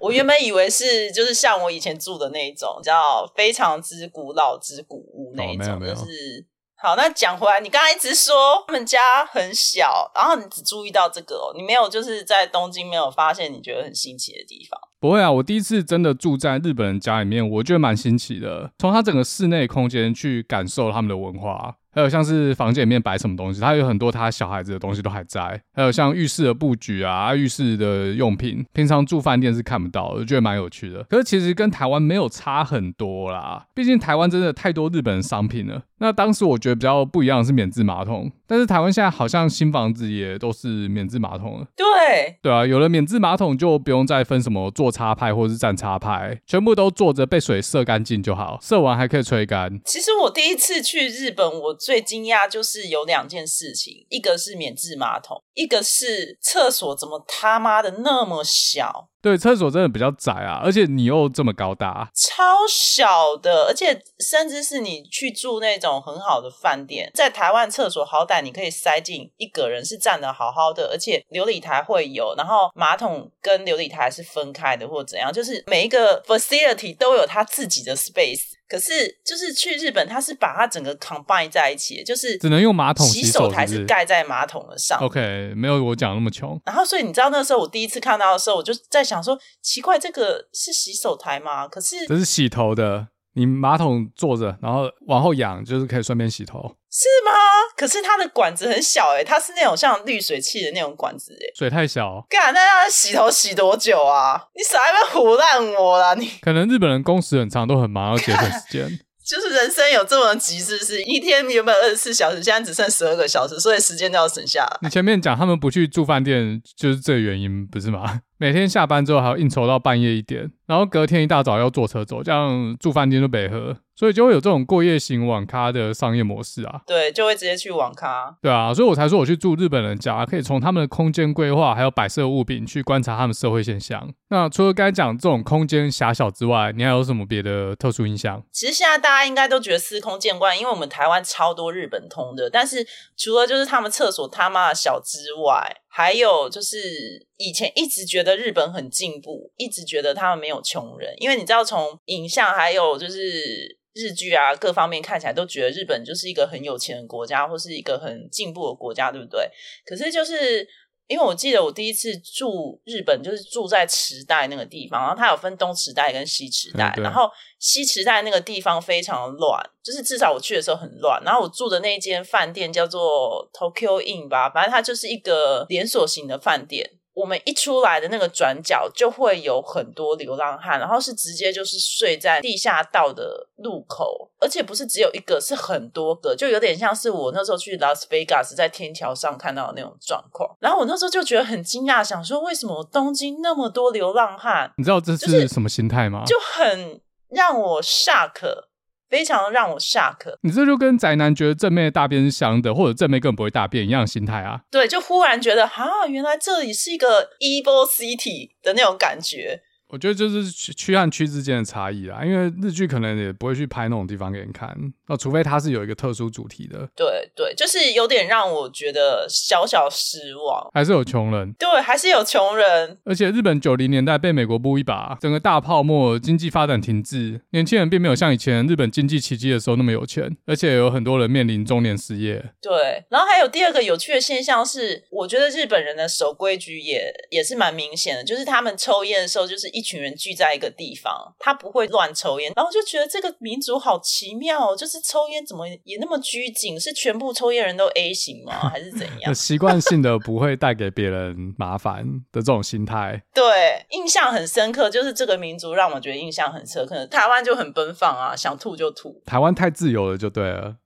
[0.00, 6.94] 我原本以为是就是像我以前住的那一种，叫非常之古老之古屋那一种，哦、没有没有就是好。
[6.94, 14.80] 那讲回来，你刚才一直说他们家很小，然后你只注意到这个哦，你没有就是在东京没有发现你觉得很新奇的地方？
[15.00, 21.76] 不会啊，我第一次真的住在日本人家里面，我觉得蛮新奇的，从他整个室内空间去感受他们的文化。
[21.96, 31.02] 还有像是房间里面摆什么东西，它有很多他小孩子的东西都还在，还有像浴室的布局啊、浴室的用品，平常住饭店是看不到的，我觉得蛮有趣的。
[31.04, 35.84] 可是其实跟台湾没有差很多啦，毕竟台湾真的太多日本的商品了。
[35.98, 41.66] 那当时我觉得比较不一样的是免治马桶，但是台湾现在好像新房子也都是免治马桶了。
[41.74, 49.80] 对，对啊，有了免治马桶就不用再分什么坐插派或是站插派，全部都坐着被水射干净就好，射完还可以吹干。
[49.86, 59.08] 其实我第一次去日本，我最惊讶就是有两件事情，一个是免治马桶，一个是厕所怎么他妈的那么小。
[59.22, 78.55] 对，厕所真的比较窄啊，而且你又这么高大，超小的，而且甚至是你去住那种很好的饭店，在台湾厕所好歹你可以塞进一个人是站得好好的，而且琉璃台会有，然后马桶跟琉璃台是分开的或怎样，就是每一个 facility 都有它自己的 space。
[78.68, 84.98] 可是，就是去日本，他是把它整个 combine 在一起，就是只能用马桶洗手，洗手台是盖在马桶的上。
[85.00, 86.60] OK，没有我讲那么穷。
[86.64, 91.68] 然后，所以你知道那时候我第一次看到的时候，我就在想说，奇怪，这个是洗手台吗？
[91.68, 96.58] 可是这是洗头的，你马桶坐着，然后往后仰，就是可以顺便洗头。
[96.90, 97.30] 是吗？
[97.76, 102.24] 可是它的管子很小诶，它是那种像滤水器的那种管子诶，水太小。
[102.30, 104.46] 干，那要洗头洗多久啊？
[104.54, 106.14] 你少在那边唬烂我啦！
[106.14, 109.00] 你可能日本人工时很长，都很忙，要节省时间。
[109.26, 111.02] 就是人生有这么急，是不是？
[111.02, 114.64] 一天原本二十四小时，现在只剩十二个小时，所以时间都要省下。
[114.82, 118.20] 你前面讲他们不去住饭店，就是这个原因，不是吗？
[118.38, 123.76] 每天下班之后还要应酬到半夜一点，然后隔天一大早要坐车走，这样住饭店就白喝。
[123.96, 134.08] 所以就会有这种过夜型网咖的商业模式啊，对，就会直接去网咖，对啊，所以我才说我去住日本人家，可以从他们的空间规划还有摆设物品去观察他们社会现象。
[134.28, 138.42] 那除了刚才讲这种空间狭小之外，你还有什么别的特殊印象？
[138.52, 153.78] 其实现在大家应该都觉得司空见惯，因为我们台湾超多日本通的，但是除了就是他们厕所他妈的小之外，还有就是以前一直觉得日本很进步，一直觉得他们没有穷人，因为你知道从影像还有就是。
[153.98, 159.50] 日剧啊，各方面看起来都觉得日本就是一个很有钱的国家，或是一个很进步的国家，对不对？
[159.86, 160.68] 可是就是
[161.08, 171.22] 因为我记得我第一次住日本，就是住在池袋那个地方，然后它有分东池袋跟西池袋，然后西池袋那个地方非常乱，就是至少我去的时候很乱。
[171.24, 176.90] 然后我住的那间饭店叫做 Tokyo Inn 吧，反正它就是一个连锁型的饭店。
[177.16, 190.54] 我们一出来的那个转角就会有很多流浪汉，然后是直接就是睡在地下道的路口，而且不是只有一个，是很多个，就有点像是我那时候去拉斯维加斯在天桥上看到的那种状况。
[190.60, 194.70] 然后我那时候就觉得很惊讶，想说为什么东京那么多流浪汉？
[194.76, 196.22] 你知道这是什么心态吗？
[196.26, 197.00] 就很
[197.30, 198.66] 让我 shock。
[199.08, 204.60] 非常让我 shock，你这就跟宅男觉得正妹的大便是香的，或者正妹根本不会大便一样的心态啊。
[204.70, 209.62] 对，就忽然觉得啊，原来这里是一个 evil city 的那种感觉。
[209.88, 214.76] 我觉得就是区和区之间的差异啦，因为日剧可能也不会去拍那种地方给你看，
[215.08, 216.88] 那除非它是有一个特殊主题的。
[216.96, 220.68] 对对，就是有点让我觉得小小失望。
[220.74, 222.98] 还是有穷人，对，还是有穷人。
[223.04, 232.42] 而且日本九零年代被美国补一把，整个大泡沫，经济发展停滞，年轻人并没有像以前日本经济奇迹的时候那么有钱，而且有很多人面临中年失业。
[232.60, 239.66] 对，然后还有第二个有趣的现象是，我觉得日本人的守规矩也也是蛮明显的，就是他们抽烟的时候就是。
[239.76, 246.78] 一群人聚在一个地方，他不会乱抽烟，然后就觉得这个民族好奇妙哦，就是抽烟怎么也那么拘谨？
[246.78, 248.68] 是全部抽烟人都 A 型吗？
[248.68, 249.34] 还是怎 样？
[249.34, 254.90] 习惯性的不会带给别人麻烦的这种心态， 对，印象很深刻。
[254.90, 257.06] 就是这个民族让我觉得印象很深刻。
[257.06, 259.22] 台湾就很奔放啊，想吐就吐。
[259.24, 260.76] 台湾太自由了，就对了。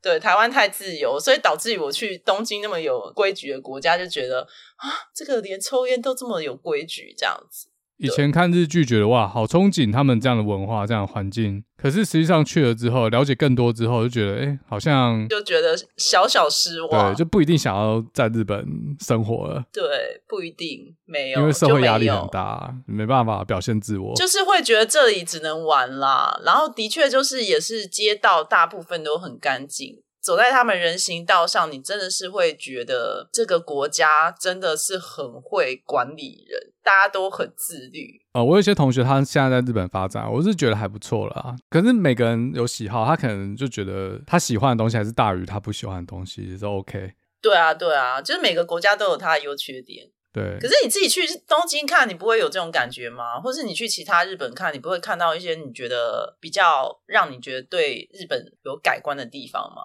[0.00, 4.40] 对，台湾太自由，所以导致于我去东京那么有规矩的国家，就觉得
[4.76, 7.69] 啊，这个连抽烟都这么有规矩，这样子。
[8.00, 11.62] 以前看日剧觉得哇，好憧憬他们这样的文化、这样的环境。
[11.76, 17.12] 可是实际上去了之后，了解更多之后，就觉得哎、欸，好像就觉得小小失望。
[17.12, 18.66] 对，就不一定想要在日本
[19.00, 19.62] 生活了。
[19.72, 19.82] 对，
[20.26, 24.14] 不一定没有，因为社会压力很大，没，没办法表现自我。
[24.14, 26.40] 就是会觉得这里只能玩啦。
[26.44, 30.02] 然后的确就是也是街道大部分都很干净。
[30.20, 38.20] 走在他们人行道上，你真的是会觉得这个国家真的是很会管理人，大家都很自律。
[38.32, 41.56] 呃，我有些同学他现在在日本发展，我是觉得还不错啦。
[41.68, 47.14] 可是每个人有喜好，他可能就觉得他喜欢的东西还是大于他不喜欢的东西，是 OK。
[47.42, 50.06] 对啊，对啊，就是每个国家都有它的优缺点。
[50.30, 50.58] 对。
[50.60, 53.40] 可是你自己去东京看，你不会有这种感觉吗？
[53.40, 59.82] 或是你去其他日本看，你不会看到一些你觉得比较让你觉得对日本有改观的地方吗？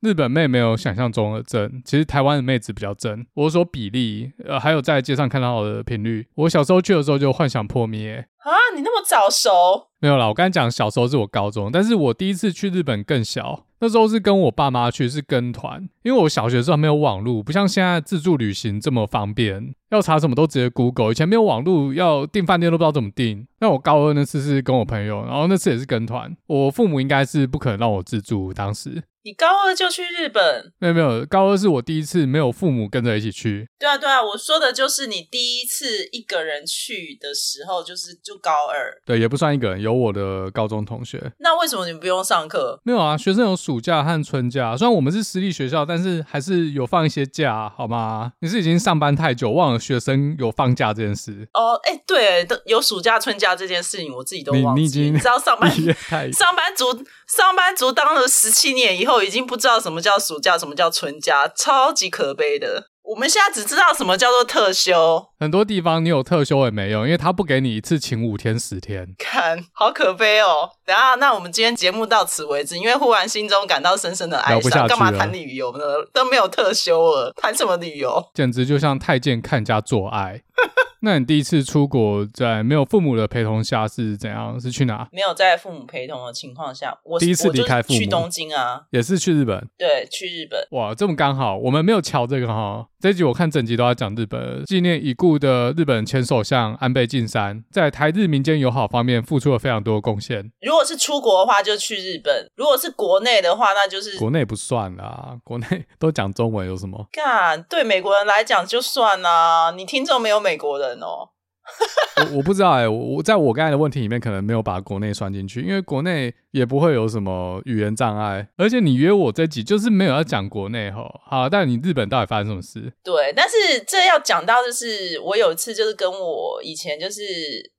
[0.00, 3.26] 日本妹没有想象中的正，其实台湾的妹子比较正。
[3.34, 6.24] 我是说比例，呃，还有在街上看到的频率。
[6.36, 8.24] 我小时候去的时候就幻想破灭。
[8.38, 9.50] 啊，你那么早熟？
[9.98, 23.46] 没有啦，我刚才讲小时候是我高中，但是我第一次去日本更小，那时候是跟我爸妈去，是跟团，因为我小学的时候没有网络，不像现在自助旅行这么方便，要查什么都直接 Google，以前没有网络，要订饭店都不知道怎么订。
[23.58, 29.02] 那我高二那次是跟我朋友，然后那次也是跟团，我父母应该是不可能让我自助，当时。
[29.28, 30.72] 你高二就去日本？
[30.78, 33.68] 没有没有，高二是我第一次没有父母跟着一起去。
[33.78, 38.90] 对啊对啊，我说的就是你第一次一个人去的时候，就是就高二。
[39.04, 41.22] 对，也不算一个人，有我的高中同学。
[41.40, 42.80] 那为什么你们不用上课？
[42.84, 48.32] 没有啊，学生有暑假和春假，虽然我们是私立学校，但是还是有放一些假，好吗？
[48.40, 51.46] 你是已经上班太久，忘了学生有放假这件事？
[51.52, 54.80] 哦，哎、欸，对，都有暑假春假这件事情，我自己都忘记。
[54.80, 55.70] 你，你已经你知道上班
[56.32, 59.17] 上班族上班族当了十七年以后。
[59.18, 62.84] 我已经不知道什么叫暑假，什么叫春假，超级可悲的。
[63.02, 65.26] 我们现在只知道什么叫做特休。
[65.40, 69.14] 很多地方你有特休也没用，因为他不给你一次请五天十天。
[69.18, 70.70] 看，好可悲哦。
[70.86, 74.86] 等下，那我们今天节目到此为止，因为忽然心中感到深深的哀伤。
[74.86, 75.84] 干嘛谈旅游呢？
[76.12, 78.22] 都没有特休了，谈什么旅游？
[78.34, 80.42] 简直就像太监看家做爱。
[81.00, 84.60] 那你第一次出国在没有父母的陪同下是怎样？
[84.60, 85.08] 是去哪？
[85.12, 89.68] 没有在父母陪同的情况下，我第一次离开父母去东京啊，也是去日本。
[89.76, 90.66] 对，去日本。
[90.72, 92.86] 哇，这么刚好，我们没有瞧这个哈。
[93.00, 100.50] 这一集我看整集都在讲日本，纪念已故的日本前首相安倍晋三，在台日民间友好方面付出了非常多的贡献。
[100.62, 107.06] 如果是出国的话，就去日本；如果是国内的话，那就是国内不算啦，国内都讲中文有什么？
[107.12, 111.37] 干，对美国人来讲就算啦，你听众没有美国人哦。
[112.32, 122.92] 我我不知道哎、我在我刚才的问题里面可能没有把国内算进去，因为国内也不会有什么语言障碍，而且你约我这集就是没有要讲国内吼，好，但你日本到底发生什么事？
[123.04, 127.22] 对，但是这要讲到就是我有一次就是跟我以前就是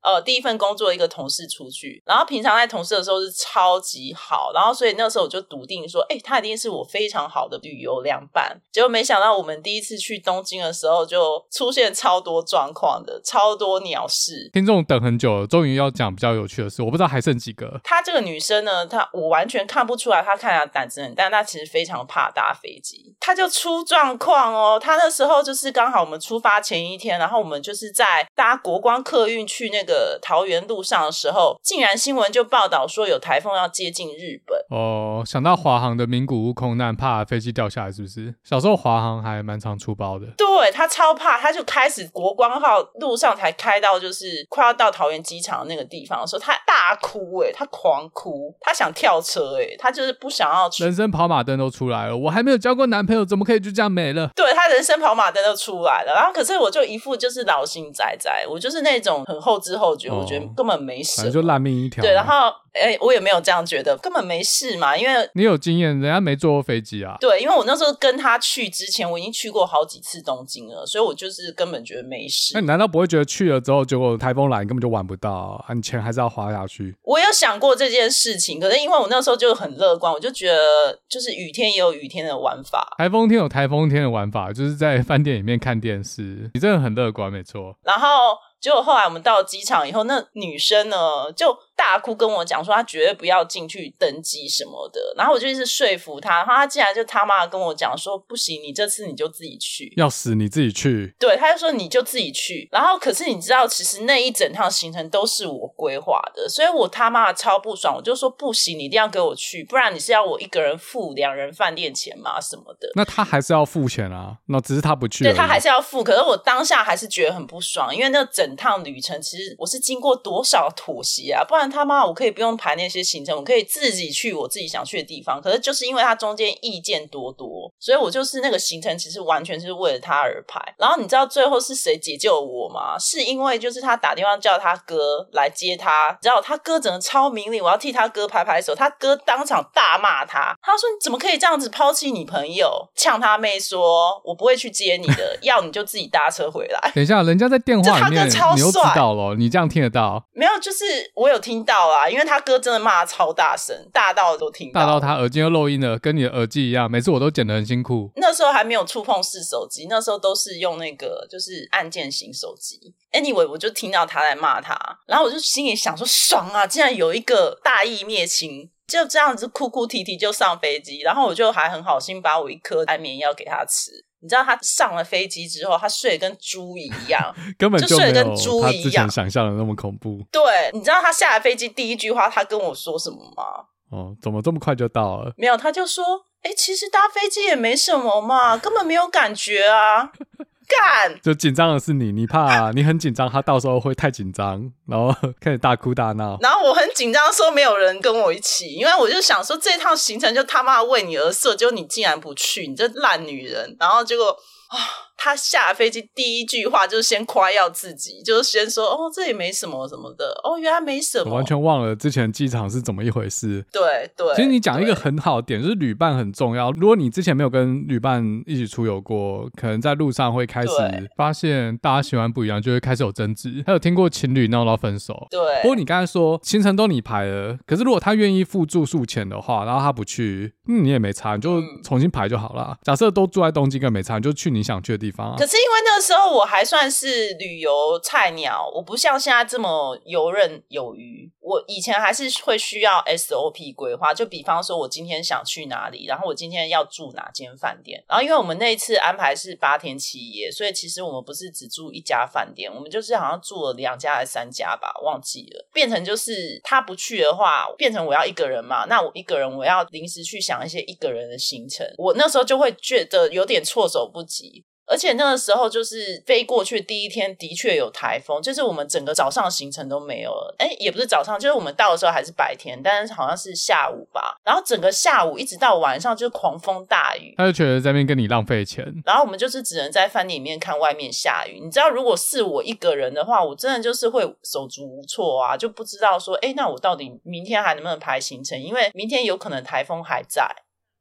[0.02, 13.79] 呃第一份工作一个同事出去，然后平常在同事的时候是超级好，然后所以那时候我就笃定说，哎、他一定是我非常好的旅游良伴，结果没想到我们第一次去东京的时候就出现超多状况的，超多。
[13.82, 16.82] 鸟事，听众等很久了，终于要讲比较有趣的事。
[16.82, 17.80] 我不知道还剩几个。
[17.84, 23.14] 她这个女生呢，她我完全看不出来，她看起来胆子很大，但她其实非常怕搭飞机。
[23.18, 34.58] 她就出状况哦，她那时候就是刚好我们出发前一天，然后我们就是在搭国光客运去那个桃园路上的时候，竟然新闻就报道说有台风要接近日本。
[34.70, 38.34] 哦，想到华航的名古屋空难，怕飞机掉下来，是不是？
[38.44, 40.26] 小时候华航还蛮常出包的。
[40.36, 43.69] 对，她超怕，她就开始国光号路上才开。
[43.70, 50.68] 开到就是快要到桃园机场的那个地方的时候，他大哭哎、欸，他狂哭，他想跳车哎、欸，他就是不想要。
[50.80, 54.28] 人生跑马灯都出来了，我还没有交过男朋友，怎么可以就这样没了？
[54.34, 62.02] 对，他人生跑马灯都出来了，然后可是我就一副就是老心仔仔，我就是那种很后知后觉，哦、我觉得根本没事，反正就烂命一条。
[62.02, 62.52] 对，然后。
[62.72, 64.96] 哎、欸，我也没有这样觉得，根本没事嘛。
[64.96, 67.16] 因为你有经验，人家没坐过飞机啊。
[67.20, 72.52] 对，因为我那时候跟他去之前，我已经去过好几次东京了，所以我就是根本觉得没事。
[72.54, 75.74] 那你难道不会觉得去了之后，结果台风来，你根本就玩不到啊？
[75.74, 76.94] 你钱还是要花下去？
[77.02, 86.50] 我有想过这件事情，可是因为我那时候就很乐观，我就觉得就是雨天也有雨天的玩法，台风天有台风天的玩法，就是在饭店里面看电视。
[86.54, 87.76] 你真的很乐观，没错。
[87.82, 91.58] 然后结果后来我们到机场以后，那女生呢就。
[91.80, 101.14] 大哭跟我讲说，他绝对不要进去登机什么的，然后我就一直说服他，然后他竟然就他妈跟我讲说，不行，你这次你就自己去，要死你自己去。
[101.18, 112.38] 对，他就说你就自己去，然后可是你知道，其实那一整趟行程都是我规划的，所以我他妈超不爽，我就说不行，你一定要给我去，不然你是要我一个人付两人饭店钱吗？
[112.38, 112.90] 什么的？
[112.94, 125.40] 那他还是要付钱啊，那只是他不去，对，他还是要付，可是我当下还是觉得很不爽，因为那整趟旅程其实我是经过多少妥协啊，不然他妈我可以不用排那些行程，我可以自己去我自己想去的地方。
[125.40, 130.60] 可是就是因为他中间意见多多，所以我就是那个行程其实完全是为了他而排。
[130.78, 132.98] 然后你知道最后是谁解救我吗？
[132.98, 138.74] 是因为就是他打电话叫他哥来接他，你知道他哥整个超明理，我要替他哥拍拍手。
[138.74, 150.24] 他哥当场大骂他，他说：“你怎么可以这样子抛弃你朋友？”呛他妹说：“我不会去接你的， 要你就自己搭车回来。”等一下，人家在电话里面，你又知道了，你这样听得到？
[150.32, 152.40] 没有，就是我有听到啊，因为他。
[152.40, 156.90] 哥真的骂超大声，大到都听到，大到他耳机又漏音了，跟你的耳机一样。
[156.90, 158.10] 每次我都剪得很辛苦。
[158.16, 162.94] 那时候还没有触碰式手机，那时候都是用那个就是按键型手机。
[163.12, 164.74] Anyway，我就听到他在骂他，
[165.06, 166.66] 然后我就心里想说：爽啊！
[166.66, 168.70] 竟然有一个大义灭亲。
[168.88, 173.92] 就这样子哭哭啼啼就上飞机，然后我就还很好心把我一颗安眠药给他吃。
[174.22, 180.20] 你知道他上了飞机之后，他睡得跟猪一样， 根本就，就睡得跟猪一样，他之前想象的那么恐怖。
[180.30, 183.66] 对，你知道他下了飞机第一句话，他跟我说什么吗？
[183.90, 185.32] 哦，怎么这么快就到了？
[185.36, 186.04] 没有，他就说
[186.42, 190.12] ：“哎，其实搭飞机也没什么嘛，根本没有感觉啊。”
[190.78, 196.38] 干，就紧张的是你，你怕 你很紧张，他到时候会太紧张，然后开始大哭大闹。
[196.40, 203.76] 然后我很紧张，说没有人跟我一起，因为我就想说这趟行程就他妈为你而设，结果你竟然不去，你这烂女人。
[203.78, 204.36] 然后结果
[204.68, 204.78] 啊。
[205.22, 211.30] 他下飞机第一句话就是先夸耀自己，就是先说哦，这也没什么什么的哦，原来没什么。
[211.30, 213.62] 我完全忘了之前机场是怎么一回事。
[213.70, 216.70] 对对，其实你讲一个很好的点，就是旅伴很重要。
[216.72, 220.72] 如果你之前没有跟旅伴一起出游过，可能在路上会开始
[221.14, 223.62] 发现大家喜欢不一样，就会开始有争执。
[223.66, 225.26] 还有听过情侣闹到分手。
[225.30, 225.60] 对。
[225.60, 232.68] 不过你刚才说行程都你排了，可是如果他愿意付住宿钱的话，然后他不去，嗯，你也没差，你就重新排就好了。
[232.70, 235.90] 嗯、假设都住在东京，跟没差，你就去你想去的地方可是因为那。
[236.00, 241.30] 那时候我还算是旅游菜鸟，我不像现在这么游刃有余。
[241.40, 248.02] 我以前还是会需要 SOP 规划，就比方说我今天想去哪里，然后我今天要住哪间饭店。
[248.08, 255.68] 然后因为我们那一次安排是八天七夜，所以其实我们不是只住一家饭店，我们就是好像住了两家还是三家吧，忘记了。
[255.72, 264.64] 变成就是他不去的话，变成我要一个人嘛，那我一个人我要临时去想一些一个人的行程，我那时候就会觉得有点措手不及。
[264.90, 270.54] 而且那个时候就是飞过去第一天的确有台风，就是我们整个早上行程都没有了。
[270.58, 274.36] 哎，也不是早上，就是我们到的时候还是白天，但是好像是下午吧。
[274.44, 278.84] 然后整个下午一直到晚上就是狂风大雨，他就觉得在那边跟你浪费钱。
[279.04, 281.60] 然后我们就是只能在饭店里面看外面下雨。
[281.62, 288.60] 你知道，如果是我一个人的话，我真的就是会手足无措啊，就不知道说，哎，那我到底明天还能不能排行程？
[288.60, 290.50] 因为明天有可能台风还在。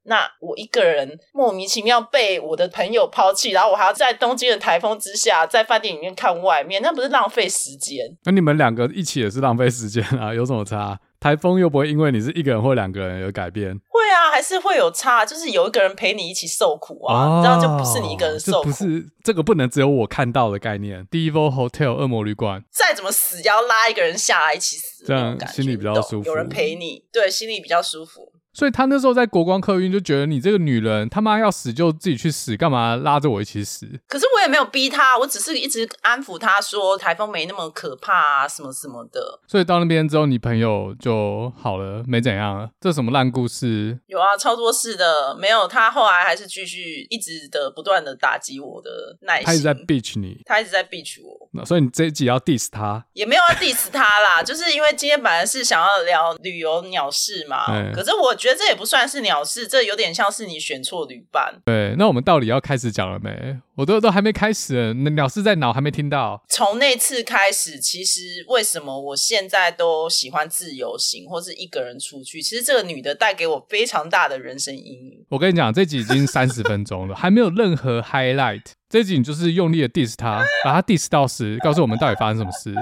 [0.10, 8.18] 那我一个人莫名其妙被我的朋友抛弃，然后我还要在东京的台风之下，在饭店里面看外面，那不是浪费时间？
[8.26, 10.34] 那你们两个一起也是浪费时间啊？
[10.36, 10.99] 有什么差？
[11.20, 13.78] 台风又不会因为你是一个人或两个人有改变？
[13.89, 18.70] 会啊，还是会有差，就是有一个人陪你一起受苦啊，哦、你知道，就不是你一个人受苦。
[18.70, 21.05] 不是这个不能只有我看到的概念。
[21.12, 26.30] Devil Hotel 恶魔旅馆，再怎么死要拉一个人下来一起死，这样心里比较舒服。
[26.30, 28.32] 有人陪你，对，心里比较舒服。
[28.53, 33.87] 所以他那时候在国光客运就觉得你这个女人他妈要死就自己去死，干嘛拉着我一起死？
[34.07, 39.39] 可是我也没有逼他，我只是一直安抚他说台风没那么可怕啊，什么什么的。
[39.47, 42.69] 所以到那边之后，你朋友就好了，没怎样了。
[42.81, 43.99] 这什么烂故事？
[44.07, 45.35] 有啊，超多事的。
[45.35, 49.45] 没有，他后来还是继续一直的不断的打击我的耐心。
[49.45, 51.49] 他一直在 bitch 你，他一直在 bitch 我。
[51.53, 53.05] 那所以你这一集要 diss 他？
[53.13, 61.61] 也没有要 diss 他啦，就是因为今天本来是想要聊旅游鸟事嘛，欸、 可是我觉得这也不算是鸟事，这有点像是你选错旅伴。
[61.65, 63.59] 对，那我们到底要开始讲了没？
[63.75, 66.43] 我都都还没开始，那鸟事在脑还没听到。
[66.49, 72.41] 从那次开始，其实为什么我现在都喜欢自由行或是一个人出去？
[72.41, 75.25] 其实这个女的带给我非常大的人生阴影。
[75.29, 78.63] 我跟你讲，这集已经三十分钟了，还没有任何 highlight。
[78.89, 82.73] 这集你就是用力的 diss 她，把她 diss 到十，告诉我们到底发生什么事。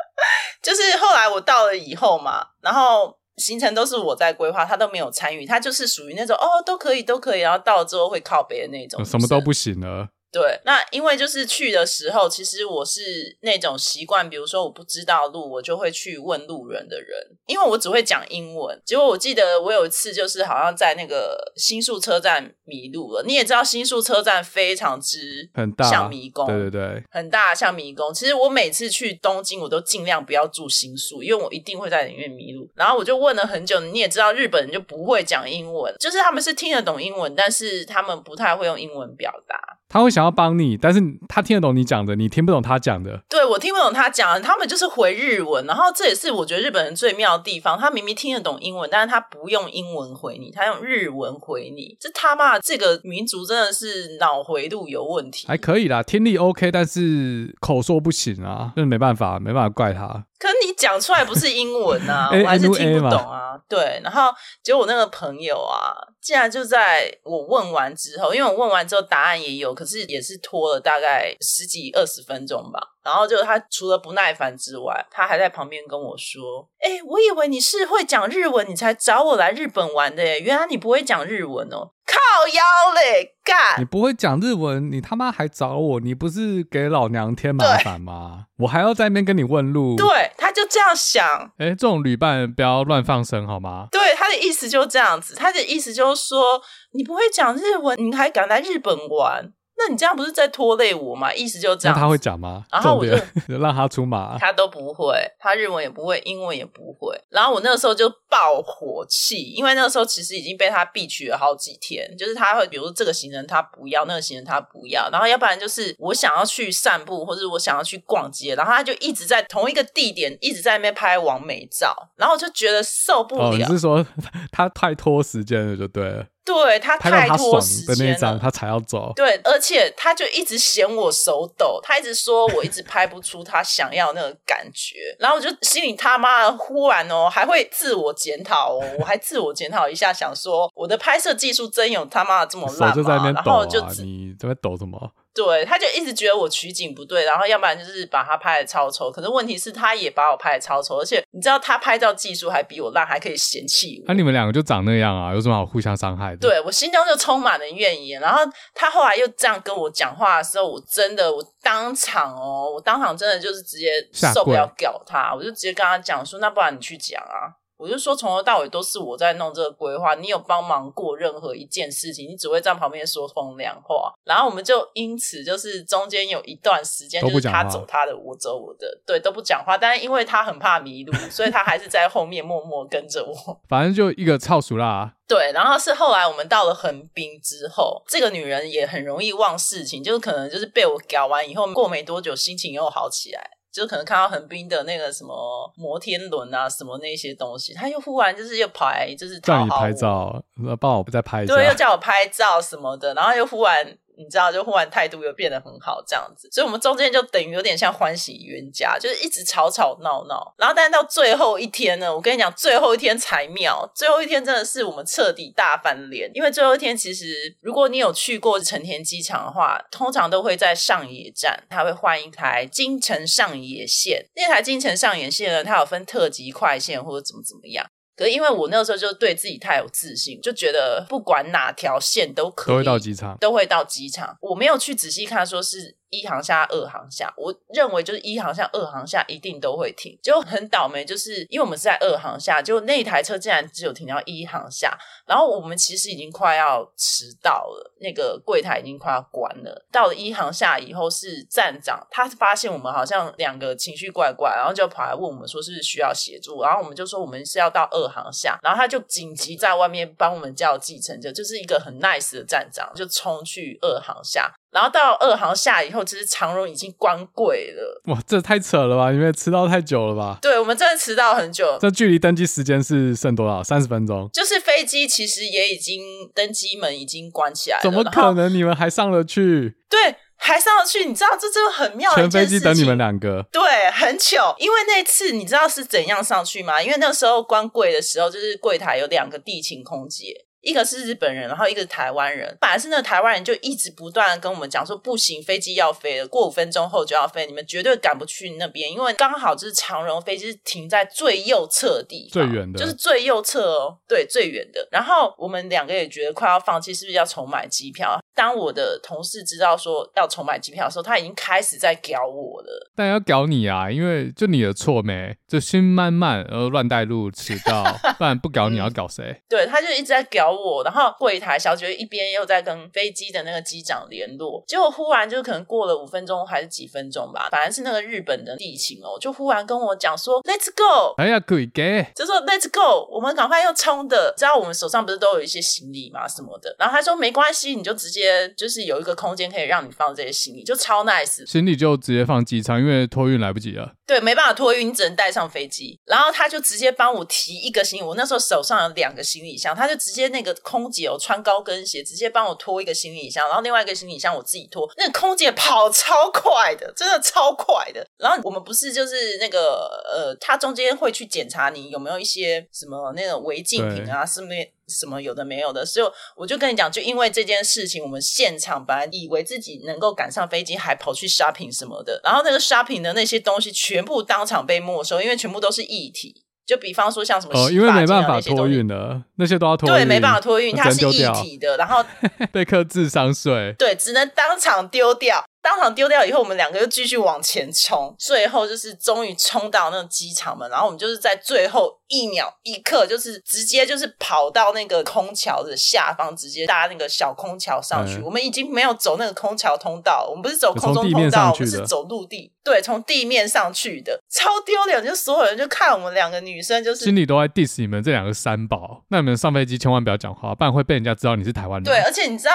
[0.62, 3.16] 就是后来我到了以后嘛，然后。
[3.38, 10.08] 行程都是我在规划，他都没有参与，他就是属于那种哦，都可以，都可以，然后到了之后会靠北的那种，什么都不行了。
[10.30, 17.08] 对，那因为就是去的时候，其实我是那种习惯，比如说我不知道路，我就会去问路人的人，
[17.46, 18.78] 因为我只会讲英文。
[18.84, 23.24] 结果我记得我有一次就是好像在那个新宿车站迷路了。
[23.26, 28.12] 你也知道新宿车站非常之很大，像迷宫，对对对，很大像迷宫。
[28.12, 32.70] 其实我每次去东京，我都尽量不要住新宿，因为我一定会在里面迷路。
[32.74, 39.77] 然后我就问了很久，你也知道日本人就不会讲英文，就是他们是听得懂英文，但是他们不太会用英文表达。
[39.88, 43.22] 他会想要帮你，但是他听得懂你讲的，你听不懂他讲的。
[43.28, 45.64] 对，我听不懂他讲的，他们就是回日文。
[45.66, 51.96] 然后这也是我觉得日本人最妙的地方，他明明听得懂英文，但是他不用英文回你，他用日文回你。
[51.98, 55.46] 这他妈这个民族真的是脑回路有问题。
[55.48, 60.24] 还可以啦，听力 OK，但是口说不行啊，就是没办法，没办法怪他。
[60.38, 63.58] 可是你讲出来不是英文啊， 我还是听不懂啊。
[63.68, 64.30] 对，然后
[64.62, 65.90] 结果我那个朋友啊，
[66.28, 72.78] 现在就在我问完之后，因为我问完之后答案也有，可是也是拖了大概十几二十分钟吧。
[73.02, 83.78] 然后就他除了不耐烦之外，他还在旁边跟我说：“哎，我以为你是会讲日文，你才找我来日本玩的耶，原来你不会讲日文哦。”靠腰嘞，干！
[83.78, 86.00] 你不会讲日文，你他妈还找我？
[86.00, 88.46] 你不是给老娘添麻烦吗？
[88.60, 89.94] 我还要在那边跟你问路。
[89.96, 91.24] 对，他就这样想。
[91.58, 93.88] 哎，这种旅伴不要乱放生好吗？
[93.90, 95.34] 对，他的意思就是这样子。
[95.34, 96.60] 他的意思就是说，
[96.92, 99.52] 你不会讲日文，你还敢来日本玩？
[99.80, 101.32] 那你这样不是在拖累我吗？
[101.32, 101.96] 意思就这样。
[101.96, 102.64] 那他会讲吗？
[102.70, 103.06] 然后我
[103.48, 107.16] 就让他出马，他都不会，他日文也不会，英文也不会。
[107.30, 123.50] 然后我那个时候就爆火气，因为那个时候其实已经被他避取了好几天，就是他会比如说这个行人他不要，那个行人他不要，然后要不然就是我想要去散步，或者我想要去逛街，然后他就一直在同一个地点一直在那边拍完美照，然后我就觉得受不了。
[123.50, 124.04] 哦，你是说
[124.50, 126.26] 他太拖时间了，就对了。
[126.48, 129.12] 对他太拖时间了，的那张他才要走。
[129.14, 142.94] 对，而且他就一直嫌我手抖，他一直说我一直拍不出他想要那个感觉，然后我就心里他妈的忽然哦，还会自我检讨哦，我还自我检讨一下，想说我的拍摄技术真有他妈的这么烂吗？
[142.94, 145.10] 就在那边抖啊，然后就你在那抖什么？
[145.38, 149.08] 对，他就一直觉得我取景不对，然后要不然就是把他拍的超丑。
[149.08, 154.04] 可是问题是，他也把我拍的超丑，而且你知道他拍照技术还比我烂，还可以嫌弃我。
[154.08, 156.38] 那、啊、你们两个就长那样啊，有什么好互相伤害的？
[156.38, 158.20] 对，我心中就充满了怨言。
[158.20, 158.42] 然后
[158.74, 167.54] 他后来又这样跟我讲话的时候，我真的我当场哦，我当场真的就是直接受不了屌他，我就直接跟他讲说，那不然你去讲啊。
[167.78, 174.12] 我就说，从头到尾都是我在弄这个规划，你有帮忙过任何一件事情，你只会在旁边说风凉话。
[174.24, 179.78] 然后我们就因此就是中间有一段时间，就是他走他的，我走我的，对，都不讲话。
[179.78, 183.34] 但是因为他很怕迷路，所以他还是在后面默默跟着我。
[183.68, 185.14] 反正就一个臭俗啦。
[185.28, 193.57] 对，然后是后来我们到了横滨之后，这个女人也很容易忘事情，就是可能就是被我搞完以后，过没多久心情又好起来。
[193.78, 200.42] 就可能看到横滨的那个什么摩天轮啊，什么那些东西，他又忽然就是又跑来，就是叫你拍照，
[200.80, 203.96] 帮我再拍一下，对，又叫我拍照什么的，然后又忽然。
[204.18, 210.54] 你知道，就忽然态度又变得很好，这样子，所以我们中间就等于有点像欢喜冤家，就是一直吵吵闹闹。
[210.58, 216.30] 然后，但是到最后一天呢，我跟你讲，最后一天才妙，最后一天真的是我们彻底大翻脸。
[216.34, 224.26] 因为最后一天，其实如果你有去过成田机场的话，通常都会在上野站，它会换一台京成上野线。
[224.34, 227.86] 那台京成上野线呢，它有分特急快线或者怎么怎么样。
[228.18, 234.36] 可是因为我那个时候就对自己太有自信，就觉得不管哪条线都可以，都会到机场，都会到机场。
[234.40, 235.96] 我没有去仔细看，说是。
[236.10, 244.96] 一航下、二航下，我认为就是一航下、二航下一定都会停，就很倒霉，就是因为我们是在二航厦，就那一台车竟然只有停到一航下，
[245.26, 249.86] 然后我们其实已经快要迟到了，那个柜台已经快要关了。
[249.92, 264.52] 到了一航下以后，是站长他发现我们好像两个情绪怪怪，然后就跑来问我们说是不是需要协助，然后我们就说我们是要到二航下，然后他就紧急在外面帮我们叫计程车，就是一个很 nice 的站长，就冲去二航下。
[264.70, 268.02] 然后到二航下以后，其实长荣已经关柜了。
[268.12, 269.10] 哇，这太扯了吧！
[269.10, 270.38] 因为迟到太久了吧？
[270.42, 271.78] 对，我们真的迟到很久。
[271.80, 273.62] 这距离登机时间是剩多少？
[273.62, 274.28] 三十分钟。
[274.32, 276.02] 就是飞机其实也已经
[276.34, 277.82] 登机门已经关起来了。
[277.82, 278.52] 怎么可能？
[278.52, 279.74] 你们还上得去？
[279.88, 281.06] 对，还上得去。
[281.06, 282.48] 你知道这真的很妙的一件事情。
[282.48, 283.42] 全飞机等你们两个。
[283.50, 284.54] 对，很糗。
[284.58, 286.82] 因为那次你知道是怎样上去吗？
[286.82, 290.44] 因为那时候关柜的时候，就是柜台有两个地勤空姐。
[290.68, 292.54] 一个是日本人，然后一个是台湾人。
[292.60, 304.86] 本来是那个台湾人就一直不断跟我们讲说，不行，飞机要飞了，过五分钟后就要飞，你们绝对赶不去那边，因为刚好就是长荣飞机停在最右侧地方，最远的，就是最右侧哦，对，最远的。
[304.92, 308.18] 然后我们两个也觉得快要放弃，是不是要重买机票？
[308.34, 312.90] 当我的同事知道说要重买机票的时候，他已经开始在屌我了。
[312.94, 317.82] 但要屌你啊，因为就你的错没，就心慢慢而乱带路迟到，
[318.18, 319.42] 不然不屌你要搞谁？
[319.48, 343.92] 对，他就一直在屌我，然后柜台小姐一边又在跟飞机的那个机长联络，结果忽然就可能过了五分钟还是几分钟吧，反正是那个日本的地勤哦，就忽然跟我讲说 “Let's go”，哎呀，可以给，就说 “Let's go”，我们赶快要冲的，知道我们手上不是都有一些行李嘛什么的，然后他说没关系，你就直接就是有一个空间可以让你放这些行李，就超 nice，行李就直接放机舱，因为托运来不及了。
[344.06, 345.98] 对，没办法托运，你只能带上飞机。
[346.06, 354.88] 然后他就直接帮我提一个行李，我那时候手上有两个行李箱，他就直接那个空姐哦，穿高跟鞋，直接帮我拖一个行李箱，然后另外一个行李箱我自己拖。
[354.96, 358.06] 那个空姐跑超快的，真的超快的。
[358.16, 364.72] 然后我们不是就是那个呃，他中间会去检查你有没有一些什么那种违禁品啊，是没。
[364.88, 376.42] 什么有的没有的，所以我就跟你讲，就因为这件事情，我们现场本来以为自己能够赶上飞机，还跑去 shopping 什么的，然后那个 shopping 的那些东西全部当场被没收，因为全部都是液体。
[376.68, 382.04] 就比方说像什么哦，因为没办法托运的，那些都要托运，对，没办法托运，它是一体的，然后
[382.52, 385.42] 被课智商税，对，只能当场丢掉。
[385.68, 398.14] 当场丢掉以后，我们两个又继续往前冲，最后就是终于冲到那个机场门，然后我们就是在最后一秒一刻，就是直接就是跑到那个空桥的下方，直接搭那个小空桥上去。
[398.14, 405.04] 嗯、我们已经没有走那个空桥通道，我们不是走空中通道，我们是走陆地，对，从地面上去的，超丢脸！
[405.04, 409.04] 就所有人就看我们两个女生，就是心里都在 diss 你们这两个三宝。
[409.10, 411.84] 那你们上飞机千万不要讲话，不然会被人家知道你是台湾人。
[411.84, 412.52] 对，而且你知道。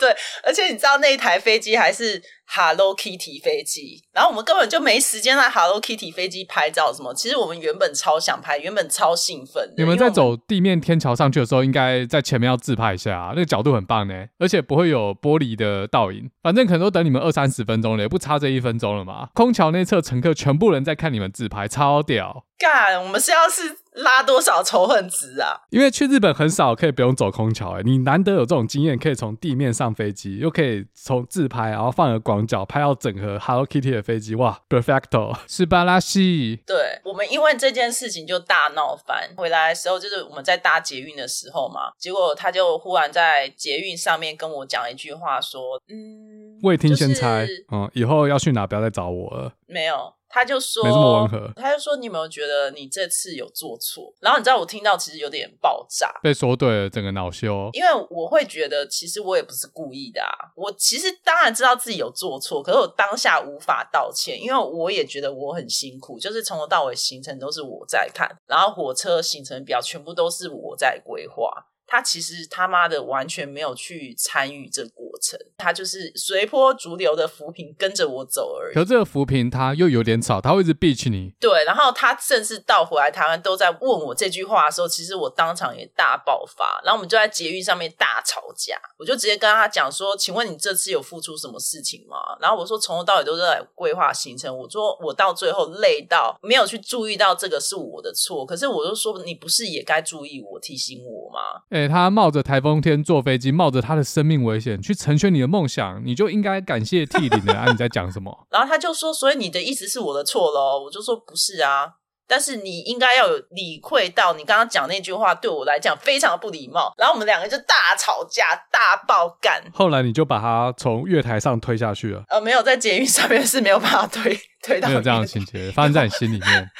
[0.00, 7.12] 对，而且你知道那一台飞机还是 Hello Kitty 飞机，然后我们根本就没时间在 Hello Kitty 飞机拍照什么。
[7.12, 9.74] 其实我们原本超想拍，原本超兴奋。
[9.76, 16.30] 你们在走地面天桥上去的时候，应该在前面要自拍一下，那个角度很棒呢，而且不会有玻璃的倒影。
[16.42, 19.28] 反正可能都等你们二三十分钟了，也不差这一分钟了嘛。
[19.34, 22.46] 空桥那侧乘客全部人在看你们自拍，超屌。
[22.60, 25.62] 干，我们是要是拉多少仇恨值啊？
[25.70, 36.60] 因为去日本很少可以不用走空桥，哎，你难得有这种经验，可以从地面上飞机，又可以从自拍，然后放个广角拍到整合 Hello Kitty 的飞机，哇，perfecto，是巴拉西。
[36.66, 39.30] 对，我们因为这件事情就大闹翻。
[39.36, 50.12] 回来的时候就是我们在搭捷运的时候嘛，结果他就忽然在捷运上面跟我讲一句话，说：“嗯，未听先猜，就是、嗯，以后要去哪不要再找我了。”没有。
[50.30, 51.52] 他就说，没这么温和。
[51.56, 54.14] 他就说，你有没有觉得你这次有做错？
[54.20, 57.68] 然后你知道我听到其实有点爆炸，被说对了，整个恼羞。
[57.72, 60.30] 因为我会觉得，其实我也不是故意的啊。
[60.54, 71.66] 我其实当然知道自己有做错，可是我当下无法道歉，因为我也觉得我很辛苦，就是从头到尾行程都是我在看，然后火车行程表全部都是我在规划。
[71.90, 78.74] 他其实他妈的完全没有去参与这个过程，他就是随波逐流的浮萍跟着我走而已。
[78.74, 81.34] 可这个浮萍他又有点吵，他会一直 bitch 你。
[81.40, 88.80] 对，然后他甚至到回来台湾都在问我这句话的时候，其实我当场也大爆发，然后我们就在捷运上面大吵架。
[88.96, 107.66] 我就直接跟他讲说：“请问你这次有付出什么事情吗？”然后我说：“从头到尾都是在规划行程。”我说：“我到最后累到没有去注意到这个是我的错。”可是我就说：“你不是也该注意我，提醒我吗？”欸他冒着台风天坐飞机，冒着他的生命危险去成全你的梦想，你就应该感谢涕零的啊！
[107.70, 108.32] 你在讲什么？
[108.50, 111.88] 然后他就说：“所以你的意思是我的错喽？”我就说：“不是啊。”
[112.30, 116.94] 但是你应该要有理会到，你刚刚讲那句话对我来讲非常的不礼貌。
[116.96, 119.60] 然后我们两个就大吵架、大爆干。
[119.74, 122.22] 后来你就把他从月台上推下去了？
[122.28, 124.88] 呃，没有，在捷运上面是没有办法推推到。
[124.88, 126.70] 没有这样的情节发生在你心里面。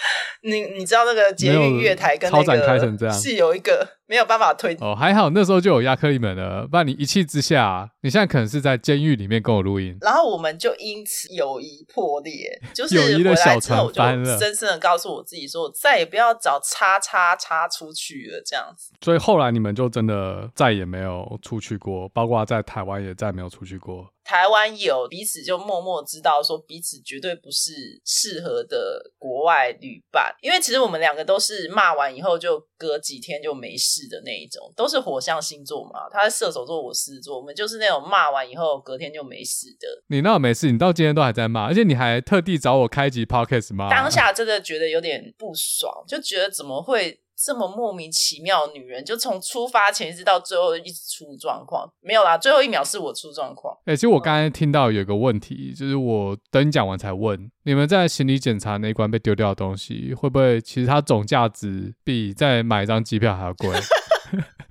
[0.42, 4.00] 你你知道那个捷运月台跟那个超展开成这样是有一个。
[4.10, 9.96] 没有办法推哦，还好那时候就有亚克力门了，不然你一气之下，你现在可能是在监狱里面跟我录音。
[10.00, 14.36] 然后我们就因此友谊破裂，就是友谊的小船翻了。
[14.36, 18.92] 深深的告诉我自己说，我再也不要找叉叉叉出去了，这样子。
[19.00, 24.08] 所以后来你们就真的再也没有出去过，包括在台湾也再也没有出去过。
[24.30, 36.08] 台湾有彼此就默默知道说彼此绝对不是适合的国外旅伴，因为其实我们两个都是骂完以后就隔几天就没事的那一种，都是火象星座嘛。
[36.12, 39.88] 他是射手座，我狮子座，我们就是那种骂完以后隔天就没事的。
[40.06, 43.90] 你那没事，你到今天都还在骂，而且你还特地找我开一集 podcast 吗。
[43.90, 47.18] 当下真的觉得有点不爽，就觉得怎么会？
[47.42, 53.74] 这么莫名其妙的女人，就从出发前一直到最后一直出状况，没有啦，最后一秒是我出状况。
[53.86, 63.70] 哎、欸，其实我刚才听到有一个问题，就是我等你讲完才问，你们在行李检查那一关被丢掉的东西，会不会其实它总价值比再买一张机票还要贵？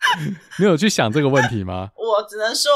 [0.58, 1.90] 你有去想这个问题吗？
[1.96, 2.72] 我只能说，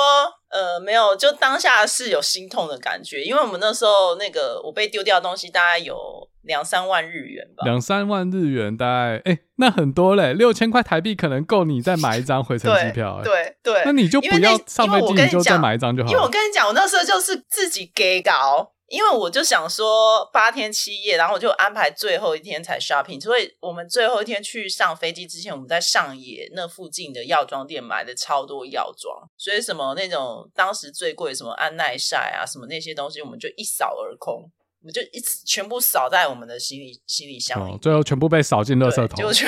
[0.51, 5.97] 呃，没有，就当下是有心痛的感觉，因为我们那时候那个我被丢掉的东西大概有
[6.43, 16.11] 两三万日元吧，两三万日元大概，哎、欸，那很多嘞，六千块台币可能够你再买一张回程机票、欸，对对对，那你就不要上飞机，你就再买一张就好。
[16.11, 18.72] 因为我跟你讲，我那时候就是自己给搞。
[18.93, 34.43] 因为我就想说八天七夜，然后我就安排最后一天才 shopping，所以我们最后一天去上飞机之前，我们在上野那附近的药妆店买的超多药妆，所以什么那种当时最贵什么安耐晒啊，什么那些东西，我们就一扫而空，
[34.83, 39.47] 我们就一次全部扫在我们的行李行李箱里、哦，最后全部被扫进垃圾桶，就就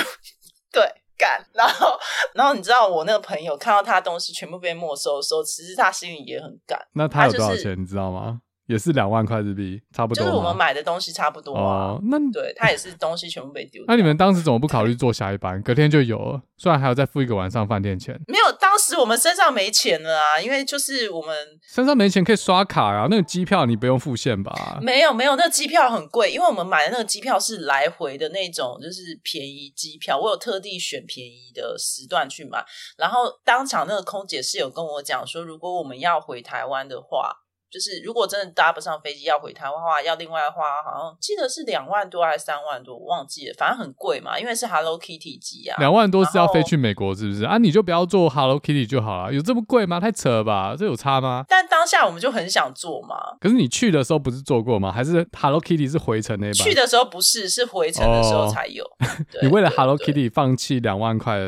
[0.73, 0.83] 对
[1.19, 1.99] 干，然后
[2.33, 8.41] 然后你知道我那个朋友看到他的东西全部被没收的时候，其实他心里也很干，那他有多少钱、就是、你知道吗？
[8.67, 10.25] 也是两万块日币，差不多。
[10.25, 11.63] 就是我们买的东西差不多啊。
[11.63, 13.85] 哦、那对，它也是东西全部被丢。
[13.87, 16.43] 那你们当时怎么不考虑坐下一班，隔天就有了？
[16.57, 18.19] 虽然还要再付一个晚上饭店钱。
[18.27, 23.07] 没有，当时我们身上没钱了啊，因为就是我们身上没钱可以刷卡啊。
[23.11, 24.53] 那个机票你不用付现吧？
[24.81, 30.19] 没有，没有，那个机票很贵，因为我们买的那个机票是来回的那种，就是便宜机票。
[30.19, 32.65] 我有特地选便宜的时段去买，
[32.97, 37.41] 然后当场那个空姐是有跟我讲说，如果我们要回台湾的话。
[37.75, 45.77] 就是如果真的搭不上飞机要回台湾的话，要另外花，好像记得是两万多还是三万多，我忘记了，反正很贵嘛，因为是 Hello Kitty 机啊。
[45.81, 47.43] 两万多是要飞去美国是不是？
[47.43, 49.99] 啊，你就不要坐 Hello Kitty 就好了，有这么贵吗？
[49.99, 51.45] 太扯了吧，这有差吗？
[51.49, 53.17] 但当下我们就很想坐嘛。
[53.41, 54.93] 可是你去的时候不是坐过吗？
[54.93, 56.55] 还是 Hello Kitty 是回程那班？
[56.55, 58.85] 去的时候不是，是回程的时候才有。
[59.03, 59.09] 哦、
[59.43, 61.39] 你为了 Hello Kitty 放弃两万块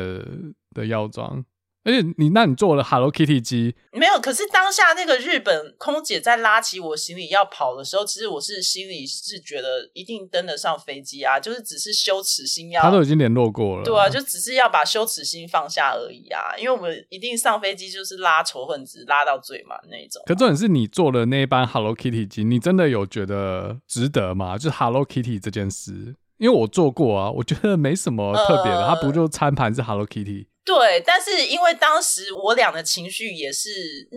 [0.73, 1.45] 的药妆？
[1.87, 4.19] 而且你，那你做了 Hello Kitty 机没有？
[4.19, 20.21] 可是当下那个日本空姐在拉起我行李要跑的时候，其实我是心里是觉得一定登得上飞机啊，就是只是羞耻心要，他都已经联络过了，对啊，就只是要把羞耻心放下而已啊，因为我们一定上飞机就是拉仇恨值拉到最满那种。
[20.25, 24.57] 可重点是你坐了那一班 Hello Kitty 机，你真的有觉得值得吗？
[24.57, 30.47] 就是 Hello Kitty 这件事，因为我做过啊，我觉得没什么特别的，呃、它不就餐盘是 Hello Kitty。
[30.67, 33.69] 对，但是因为当时我俩的情绪也是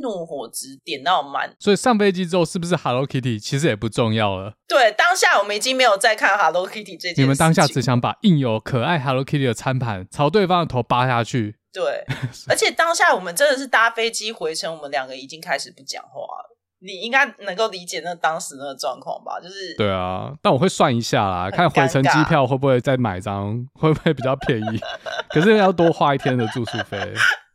[0.03, 4.55] 怒火值点到满，所以上飞机之后是不是 Hello Kitty 其实也不重要了。
[4.67, 7.21] 对，当下我们已经没有再看 Hello Kitty 这件事。
[7.21, 11.55] 你们当下只想把印有可爱 Hello Kitty 的餐盘朝对方的头扒下去。
[11.73, 12.05] 对，
[12.49, 16.50] 而且当下我们真的是搭飞机回程，我们两个已经开始不讲话了。
[16.83, 19.39] 你应该能够理解那当时那个状况吧？
[19.39, 24.81] 就是对啊，但我会算一下啦，看回程机票会不会再买张，会不会比较便宜？
[25.31, 27.13] 可是要多花一天的住宿费。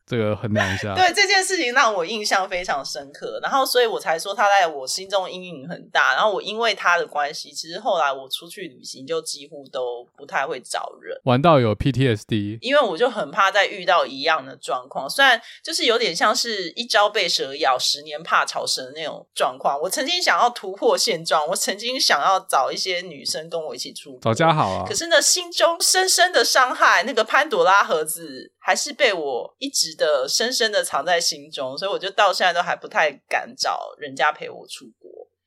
[0.08, 6.14] 这个衡量一下，对这件事情让我印象非常深刻，然后所以我才说他在我心中阴影很大。
[6.14, 15.10] 然后我因为他的关系，其实后来我出去旅行就几乎都不太会找人，玩到有 PTSD，因为我就很怕再遇到一样的状况。
[15.10, 19.80] 虽然就是有点像是一朝被蛇咬，十年怕草绳那种状况。
[19.82, 35.05] 我曾经想要突破现状，我曾经想要找一些女生跟我一起出找家好啊，可是呢，心中深深的伤害，那个潘朵拉盒子还是被我一直的深深的藏在心中，所以我就到现在都还不太敢找人家陪我出国。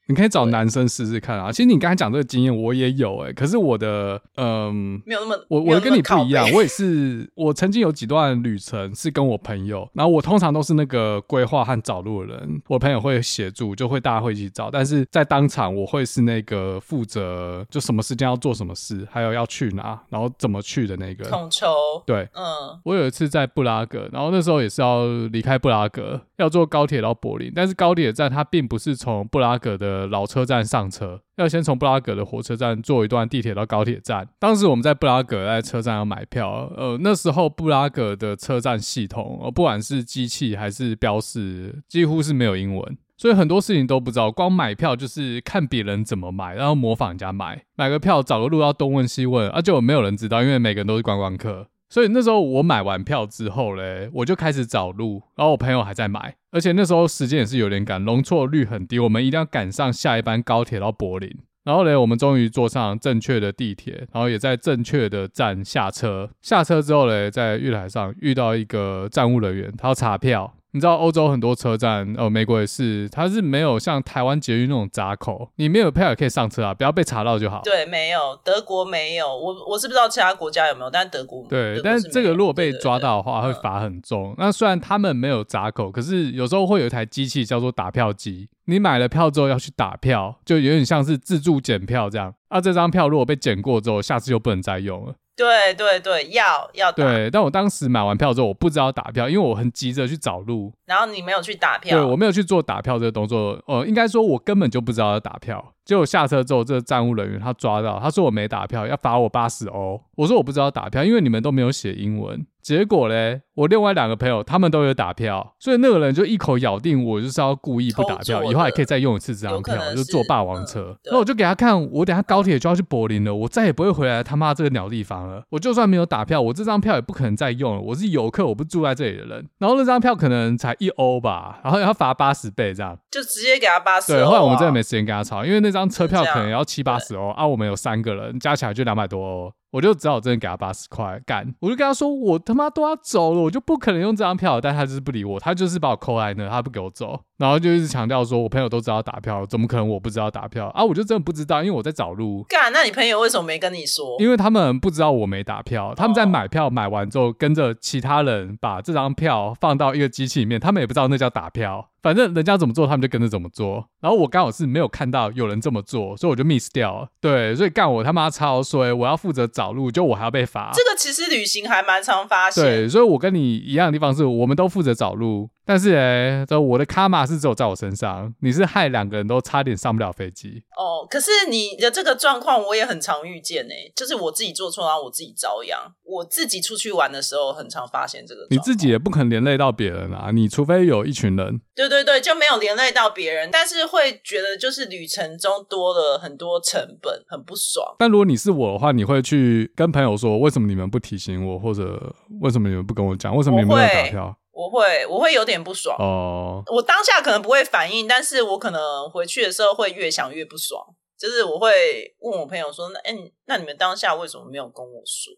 [0.09, 1.53] 你可以找男生试试看啊！
[1.53, 3.33] 其实你刚才讲这个经验，我也有哎、欸。
[3.35, 6.51] 可是我的嗯，没有那么，我我跟你不一样。
[6.55, 14.71] 我也是，我曾经有几段旅程是跟我朋友，然后我通常都是那个规划和找路的人，我朋友会协助，就会大家会一起找。
[14.71, 21.67] 但是在当场，我会是那个负责，就什么时间要做什么事，还有要去哪，然后怎么去的那个统筹。
[22.07, 29.98] 对，嗯，我有一次在布拉格，然后那时候也是要离开布拉格，要坐高铁到柏林，但是高铁站它并不是从布拉格的。
[30.07, 34.29] 老车站上车，要先从布拉格的火车站坐一段地铁到高铁站。
[34.39, 44.31] 当时我们在布拉格在车站要买票，呃，那时候布拉格的车站系统，呃，不管是机器还是标示，几乎是没有英文，所以很多事情都不知道。
[44.31, 47.65] 光买票就是看别人怎么买，然后模仿人家买。
[47.77, 51.69] 买个票找个路要东问西问，啊，就没有人知道，因为每个人都是观光客。
[51.91, 61.31] 所以那时候我买完票之后嘞，我就开始找路，然后我朋友还在买，而且那时候时间也是有点赶，容错率很低，我们一定要赶上下一班高铁到柏林。
[61.65, 66.31] 然后嘞，我们终于坐上正确的地铁，然后也在正确的站下车。
[66.41, 70.55] 下车之后嘞，在月台上遇到一个站务人员，他要查票。
[70.73, 77.63] 你知道欧洲很多车站，哦，美国也是，它是没有像台湾捷运那种闸口，你没有票也可以上车啊，不要被查到就好。
[77.65, 84.35] 对，没有，德国没有，我我是不知道其他国家有没有，但德国对，但是这个如果被抓到的话，会罚很重。
[84.37, 92.35] 那虽然他们没有闸口，可是有时候会有一台机器叫做打票机，你买了票之后要去打票，就有点像是自助检票这样。
[92.49, 95.15] 啊，这张票如果被检过之后，下次就不能再用了。
[95.39, 97.05] 对对对，要要打。
[97.05, 100.73] 对，但我当时买完票之后，我不知道打票，因为我很急着去找路。
[100.85, 101.97] 然后你没有去打票？
[101.97, 103.63] 对，我没有去做打票这个动作。
[103.67, 105.73] 呃，应该说，我根本就不知道要打票。
[105.89, 109.99] 结果下车之后，这个站务人员他抓到，他说我没打票，要罚我八十欧。
[110.17, 112.47] 我说我不知道打票，因为你们都没有写英文。
[112.61, 120.95] 结果嘞，我另外两个朋友他们都有打票，所以那个人就一口咬定我就是要故意不打票，以后还可以再用一次这张票，就坐霸王车。
[121.07, 125.43] 那、嗯、我就给他看，我等下高铁就要去柏林了，我再也不会回来他妈这个鸟地方了。
[125.49, 127.81] 我就算没有打票，我这张票也不可能再用了。
[127.81, 129.49] 我是游客，我不住在这里的人。
[129.59, 134.13] 然后那张票可能才一欧吧，然后要罚八十倍这样，就直接给他八十。
[134.13, 139.53] 对，后来我们真的没时间跟他吵，因为那张车票可能要七八十哦啊，我们有三个人加起来就两百多欧。
[139.71, 150.83] 我就只好真的给他八十块干，我就跟他说，我他妈都要走了，我就不可能用这张票，但他就是不理我，他就是把我扣在那，他不给我走，然后就一直强调说，我朋友都知道打票，怎么可能我不知道打票啊？
[150.83, 152.45] 我就真的不知道，因为我在找路。
[152.49, 154.17] 干，那你朋友为什么没跟你说？
[154.19, 161.91] 因为他们不知道我没打票，他们在买票买完之后，跟着其他人把这张票放到一个机器里面，他们也不知道那叫打票。
[162.01, 163.85] 反正人家怎么做，他们就跟着怎么做。
[164.01, 167.09] 然后我刚好是没有看到有人这么做，所以我就 miss 掉了。
[167.21, 170.71] 对，所以干我他妈超衰，我要负责找路，就我还要被罚。
[170.73, 172.63] 这个其实旅行还蛮常发现。
[172.63, 175.51] 对，所以我跟你一样的地方是，我们都负责找路。
[175.69, 181.07] 但是哎，这我的卡玛是只有在我身上，你是害两个人都差点上不了飞机哦。
[181.11, 185.79] 可是你的这个状况我也很常遇见呢，就是我自己做错，然后我自己遭殃。
[186.05, 188.47] 我自己出去玩的时候，很常发现这个。
[188.49, 191.61] 你自己也不可能连累到别人啊，你除非有一群人。
[191.75, 197.95] 对对对，就没有连累到别人，但是会觉得就是旅程中多了很多成本，很不爽。
[197.99, 204.37] 但如果你是我的话，你会去跟朋友说，为什么你们不提醒我，或者为什么你们不跟我讲，为什么你们没有打票？
[204.59, 206.61] 我会，我会有点不爽哦。
[206.67, 210.85] 我当下可能不会反应，但是我可能回去的时候会越想越不爽。
[211.17, 213.15] 就是我会问我朋友说：“那，哎，
[213.47, 215.33] 那你们当下为什么没有跟我说？”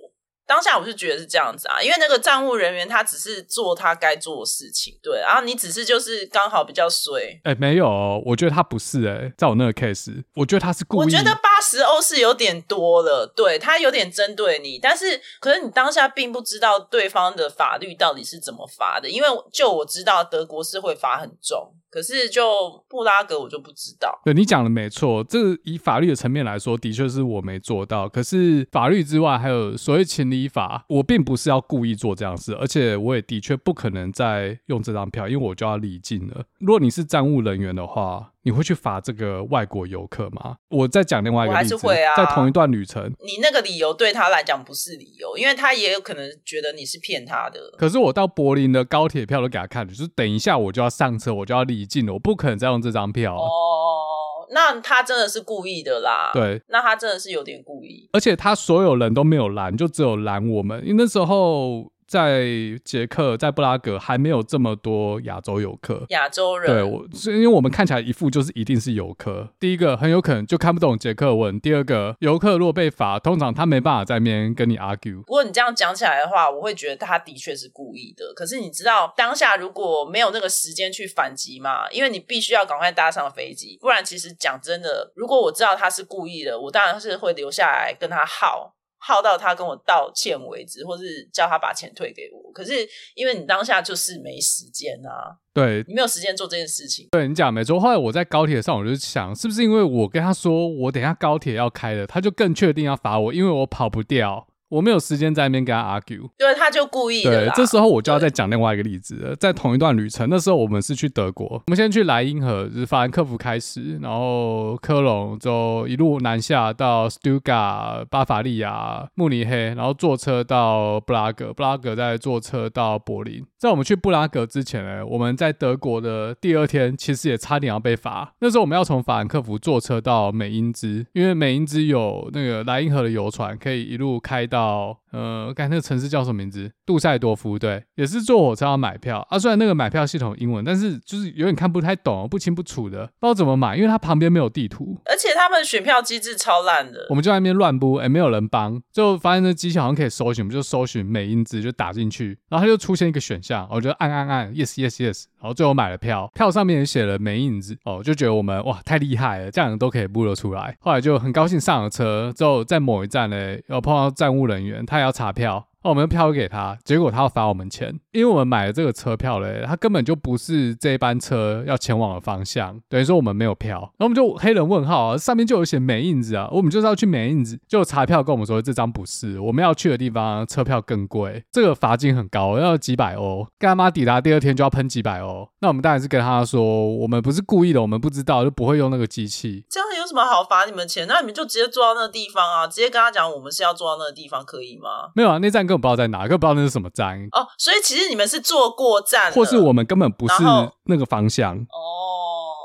[0.50, 11.04] 当下我是觉得是这样子啊，因为那个站务人员他只是做他该做的事情，对，然后你只是就是刚好比较衰，哎，没有，我觉得他不是，哎，在我那个 case，我觉得他是故意。
[11.04, 21.74] 我觉得八十欧是有点多了，对，他有点针对你，但是可是你当下并不知道对方的法律到底是怎么罚的，因为就我知道德国是会罚很重。
[21.90, 22.42] 可是就
[22.88, 24.20] 布拉格我就不知道。
[24.24, 28.08] 对，你讲的没错，这以法律的层面来说，的确是我没做到。
[28.08, 36.44] 可是法律之外还有所谓情理法，我并不是要故意做这样事，而且我也的确不可能再用这张票，因为我就要离境了。
[36.60, 38.32] 如果你是站务人员的话。
[38.42, 40.56] 你会去罚这个外国游客吗？
[40.70, 47.60] 我再讲另外一个例子，啊、在同一段旅程，你那个理由对他来讲不是理由，因为他也有可能觉得你是骗他的。
[47.76, 53.42] 可是我到柏林的高铁票都给他看了，就是等一下我就要上车，我就要离境了，我不可能再用这张票了。
[53.42, 56.30] 哦，那他真的是故意的啦。
[56.32, 61.92] 对，那他真的是有点故意，而且他所有人都没有拦，就只有拦我们，因为那时候。
[62.10, 62.42] 在
[62.84, 66.04] 捷克，在布拉格还没有这么多亚洲游客。
[66.08, 69.48] 亚洲人，对，我是因为我们看起来一副就是一定是游客。
[69.60, 71.60] 第一个很有可能就看不懂捷克文。
[71.60, 75.22] 第二个，游客如果被罚，通常他没办法在那边跟你 argue。
[75.22, 78.34] 不过你这样讲起来的话，我会觉得他的确是故意的。
[78.34, 81.88] 可是你知道当下如果没有那个时间去反击嘛？
[81.92, 88.74] 因为你必须要赶快搭上飞机，不然其实讲真的，如果我知道他是故意的，我当然是会留下来跟他耗。
[89.02, 92.52] 耗到他跟我道歉为止，或是叫他把钱退给我。
[92.52, 97.08] 可是因为你当下就是没时间啊，对，你没有时间做这件事情。
[97.12, 97.80] 对，你讲没错。
[97.80, 104.46] 后来我在高铁上，我就想，是不是因为我跟他说我等下高铁要开了，他就更确定要罚我，因为我跑不掉。
[104.70, 107.46] 我没有时间在那边跟他 argue，对，他就故意的。
[107.46, 123.44] 对，这时候我就要再讲另外一个例子了，在同一段旅程，那时候我们是去德国，我们先去莱茵河，就是法兰克福开始，然后科隆就一路南下到 Stuttgart、巴伐利亚、慕尼黑，然后坐车到布拉格，布拉格再坐车到柏林。
[123.58, 128.32] 在我们去布拉格之前呢，我们在德国的第二天，其实也差点要被罚。
[128.38, 134.59] 那时候我们要从法兰克福坐车到美因兹，因为美因兹有那个莱茵河的游船，可以一路开到。
[134.60, 136.70] 叫呃，刚才那个城市叫什么名字？
[136.90, 139.38] 杜塞多夫，对，也是坐火车要买票啊。
[139.38, 147.06] 虽然那个买票系统英文，但是就是有点看不太懂，不清不楚的，不知道怎么买，因为它旁边没有地图，而且他们选票机制超烂的。
[147.10, 160.76] 我们就在那边乱播，哎，没有人帮，就发现那机器好像可以搜寻，我们就搜寻美因兹，就打进去，然后它就出现一个选项，我就按按按，yes yes yes，然后最后买了票，票上面也写了美因兹，哦，就觉得我们哇太厉害了，这样都可以播得出来。
[160.80, 165.00] 后来就很高兴上了车，之后在某一站呢，要碰到站务人员，他也。
[165.00, 165.66] 要查票。
[165.82, 186.62] 哦，我们票给他，结果他要罚我们钱，因为我们买了这个车票嘞，他根本就不是这班车要前往的方向，等于说我们没有票，然后我们就黑人问号啊，上面就有写美印子啊，我们就是要去美印子，就查票跟我们说这张不是，我们要去的地方车票更贵，这个罚金很高，要几百欧，干妈抵达第二天就要喷几百欧，那我们当然是跟他说，
[186.98, 191.06] 我们不是故意的，我们不知道就不会用那个机器，这样有什么好罚你们钱？
[191.08, 195.12] 那你们就直接坐到那个地方啊，直接跟他讲我们是要坐到那个地方可以吗？
[195.14, 195.69] 没有啊，那站。
[195.70, 200.42] 根本不知道在哪，根本不知道那是什么站哦，所以其实你们是坐过站，或是我们根本不是
[200.86, 201.54] 那个方向。
[201.56, 202.19] 哦。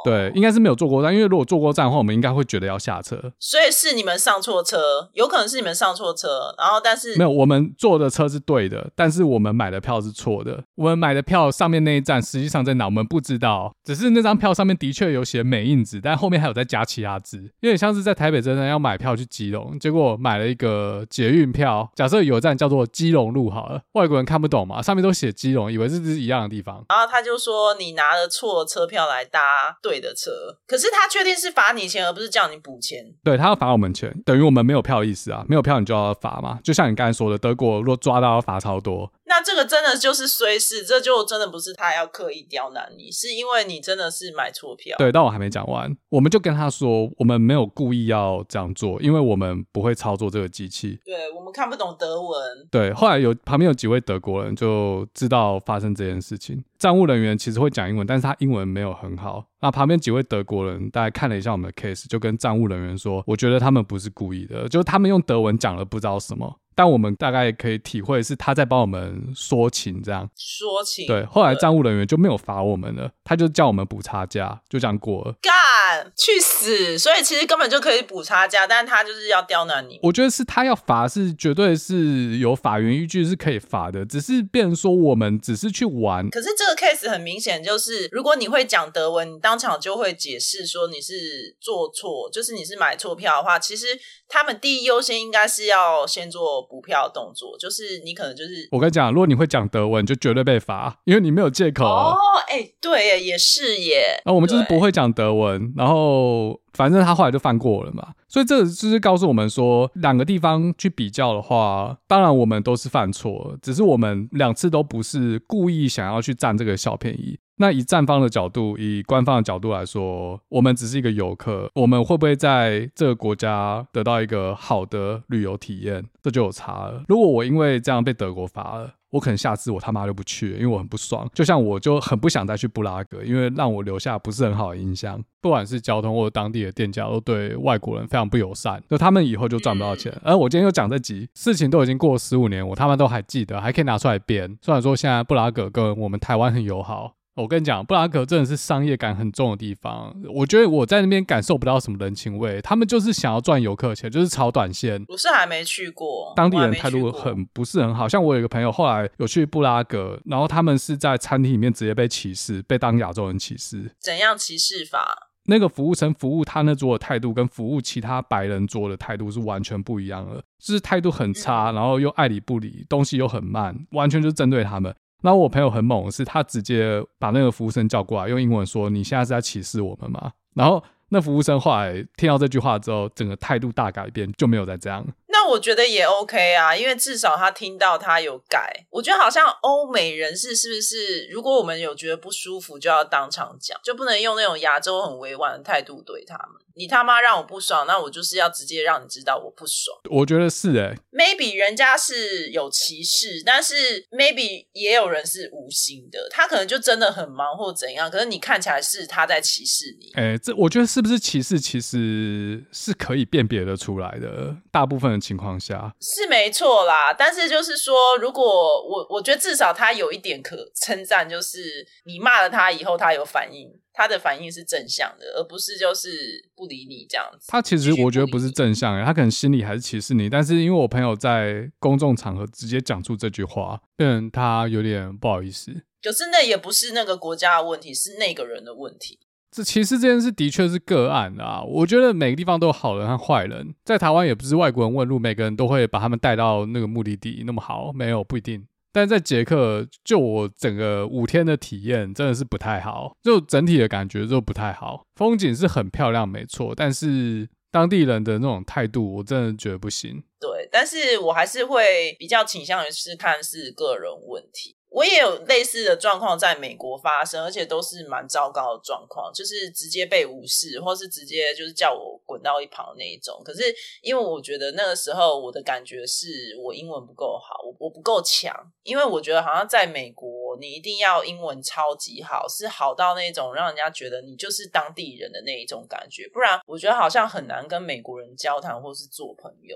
[0.05, 3.19] 对，应该是没有坐过站，因为如果坐过站的话，我们应该会觉得要下车。
[3.39, 10.63] 所以是你们上错车，有可能是你们上错车，然后但是没有，我们坐的车是对的，但是我们买的票是错的。
[10.75, 30.31] 我们买的票上面那一站实际上在哪，我们不知道，只是那张票上面的确有写美印子，但后面还有再加其他字，有点像是在台北车站要买票去基隆，结果买了一个捷运票，假设有一站叫做基隆路好了，外国人看不懂嘛，上面都写基隆，以为这是一样的地方，然后他就说你拿了错车票来搭对的车，
[30.67, 33.05] 可是他确定是罚你钱，而不是叫你补钱。
[33.23, 36.59] 对，他要罚我们钱，等于我们没有票意思啊，没有票你就要罚嘛。
[36.63, 39.11] 就像你刚才说的，德国若抓到要罚超多。
[39.35, 44.95] 那这个真的就是衰事，这就真的不是他要刻意刁难你，是因为你真的是买错票。
[44.97, 50.97] 对，但我还没讲完，我们就跟他说，我们没有故意要这样做，因为我们不会操作这个机器。
[51.03, 52.65] 对，我们看不懂德文。
[52.71, 56.63] 对，后来有旁边有几位德国人就知道发生这件事情。
[56.79, 59.45] 站务人员其实会讲英文，但是他英文没有很好。
[59.59, 66.61] 那旁边几位德国人大概看了一下我们的 case，就跟站务人员说，我觉得他们不是故意的，就是他们用德文讲了不知道什么。
[66.75, 71.07] 但我们大概可以体会是他在帮我们说情，这样说情。
[71.07, 75.35] 对，后来站务人员就没有罚我们了，他就叫我们补差价，就这样过了。
[75.41, 76.97] 干，去死！
[76.99, 79.99] 所以其实根本就可以补差价，但是他就是要刁难你。
[80.03, 86.29] 我觉得是他要罚，是绝对是有法源依据是可以罚的，只是变成说我们只是去玩。
[86.29, 93.87] 可是这个 case 很明显就是，如果你会讲德文，你当场就会解释说你是做错，就是你是买错票的话，其实
[94.27, 96.55] 他们第一优先应该是要先做。
[96.69, 101.85] 补票动作就是你可能就是我跟你讲，如果你会讲德文，就绝对被罚，因为你没有借口。
[101.85, 102.15] 哦，
[102.47, 104.21] 哎、欸，对耶，也是耶。
[104.25, 108.13] 那我们就是不会讲德文，然后反正他后来就犯过了嘛。
[108.27, 117.39] 所以这就是告诉我们说，两个地方去比较的话，当然我们都是犯错，只是我们两次都不是故意想要去占这个小便宜。
[117.57, 126.05] 那以站方的角度，以官方的角度来说，我们只是一个游客，我们会不会在这个国家得到一个好的旅游体验？
[126.21, 127.03] 这就有差了。
[127.07, 131.25] 如果我因为这样被德国罚了，我可能下次我他妈就不去了，因为我很不爽。
[131.33, 135.23] 就像我就很不想再去布拉格，因为让我留下不是很好的印象。
[135.41, 140.11] 不管是交通或者当地的店家，都对外国人非常不友善，就他们以后就赚不到钱。
[140.23, 144.57] 而我今天又讲这集事情，都已经过了十五年，我他妈都还记得，还可以拿出来编。
[144.61, 147.13] 虽然说现在布拉格跟我们台湾很友好。
[147.35, 150.15] 我跟你讲，布拉格真的是商业感很重的地方。
[150.33, 155.03] 我觉得我在那边感受不到什么人情味，他们就是想要赚游客钱，就是炒短线。
[155.09, 158.07] 我是还没去过，当地人态度很不是很好。
[158.07, 163.91] 像我有一个朋友后来有去布拉格，然后他们是在餐厅里面直接被歧视，被当亚洲人歧视。
[163.99, 165.29] 怎样歧视法？
[165.47, 174.95] 那个服务生服务他那桌的态度，跟服务其他白人桌的态度是完全不一样的，就是态度很差，然后又爱理不理，东西又很慢，完全就是针对他们。
[175.25, 185.03] 那我朋友很猛，是他直接把那个服务生叫过来，用英文说：“你现在是在歧视我们吗？”然后那服务生后来听到这句话之后，整个态度大改变，就没有再这样。
[185.29, 188.85] 那我觉得也 OK 啊，因为至少他听到他有改。
[188.91, 196.61] 我觉得好像欧美人士是不是，如果我们有觉得不舒服，就要当场讲，就不能用那种亚洲很委婉的态度对他们。
[196.75, 199.97] 你他妈让我不爽，那我就是要直接让你知道我不爽。
[200.09, 210.11] 我觉得是诶、欸、maybe 人家是有歧视，但是 maybe 也有人是无心的，他可能就真的很忙或怎样，可是你看起来是他在歧视你。
[210.15, 217.13] 诶、欸、这我觉得是不是歧视，其实是可以辨别的出来的，大部分的情况下是没错啦。
[217.13, 223.71] 但是就是说，如果我我觉得至少他有一点可称赞，就是你骂了他以后，他有反应。
[223.95, 227.47] 他的反应是正向的，而不是就是不理你这样子。
[227.47, 230.29] 他其实我觉得不是正向，他可能心里还是歧视你。
[230.29, 235.71] 但是因为我朋友在公众场合直接讲出这句话，变成他有点不好意思。
[236.01, 239.19] 就是那也不是那个国家的问题，是那个人的问题。
[239.49, 241.63] 这其实这件事的确是个案啊。
[241.63, 248.67] 我觉得每个地方都有好人和坏人，在台湾也不是外国人问路，每个人都会把他们带到那个目的地那么好，没有不一定。
[248.95, 255.05] 但在捷克，就我整个五天的体验真的是不太好，就整体的感觉就不太好。
[255.17, 260.23] 风景是很漂亮，没错，但是当地人的那种态度，我真的觉得不行。
[260.39, 264.77] 对，但是我还是会比较倾向于是看是个人问题。
[264.95, 273.41] 我也有类似的状况在美国发生，而且都是蛮糟糕的状况，就是直接被无视，或是直接就是叫我滚到一旁那一种。
[273.43, 273.63] 可是
[274.01, 289.75] 因为我觉得那个时候我的感觉是我英文不够好，我我不够强，因为我觉得好像在美国你一定要英文超级好，是好到那种让人家觉得你就是当地人的那一种感觉，不然我觉得好像很难跟美国人交谈或是做朋友。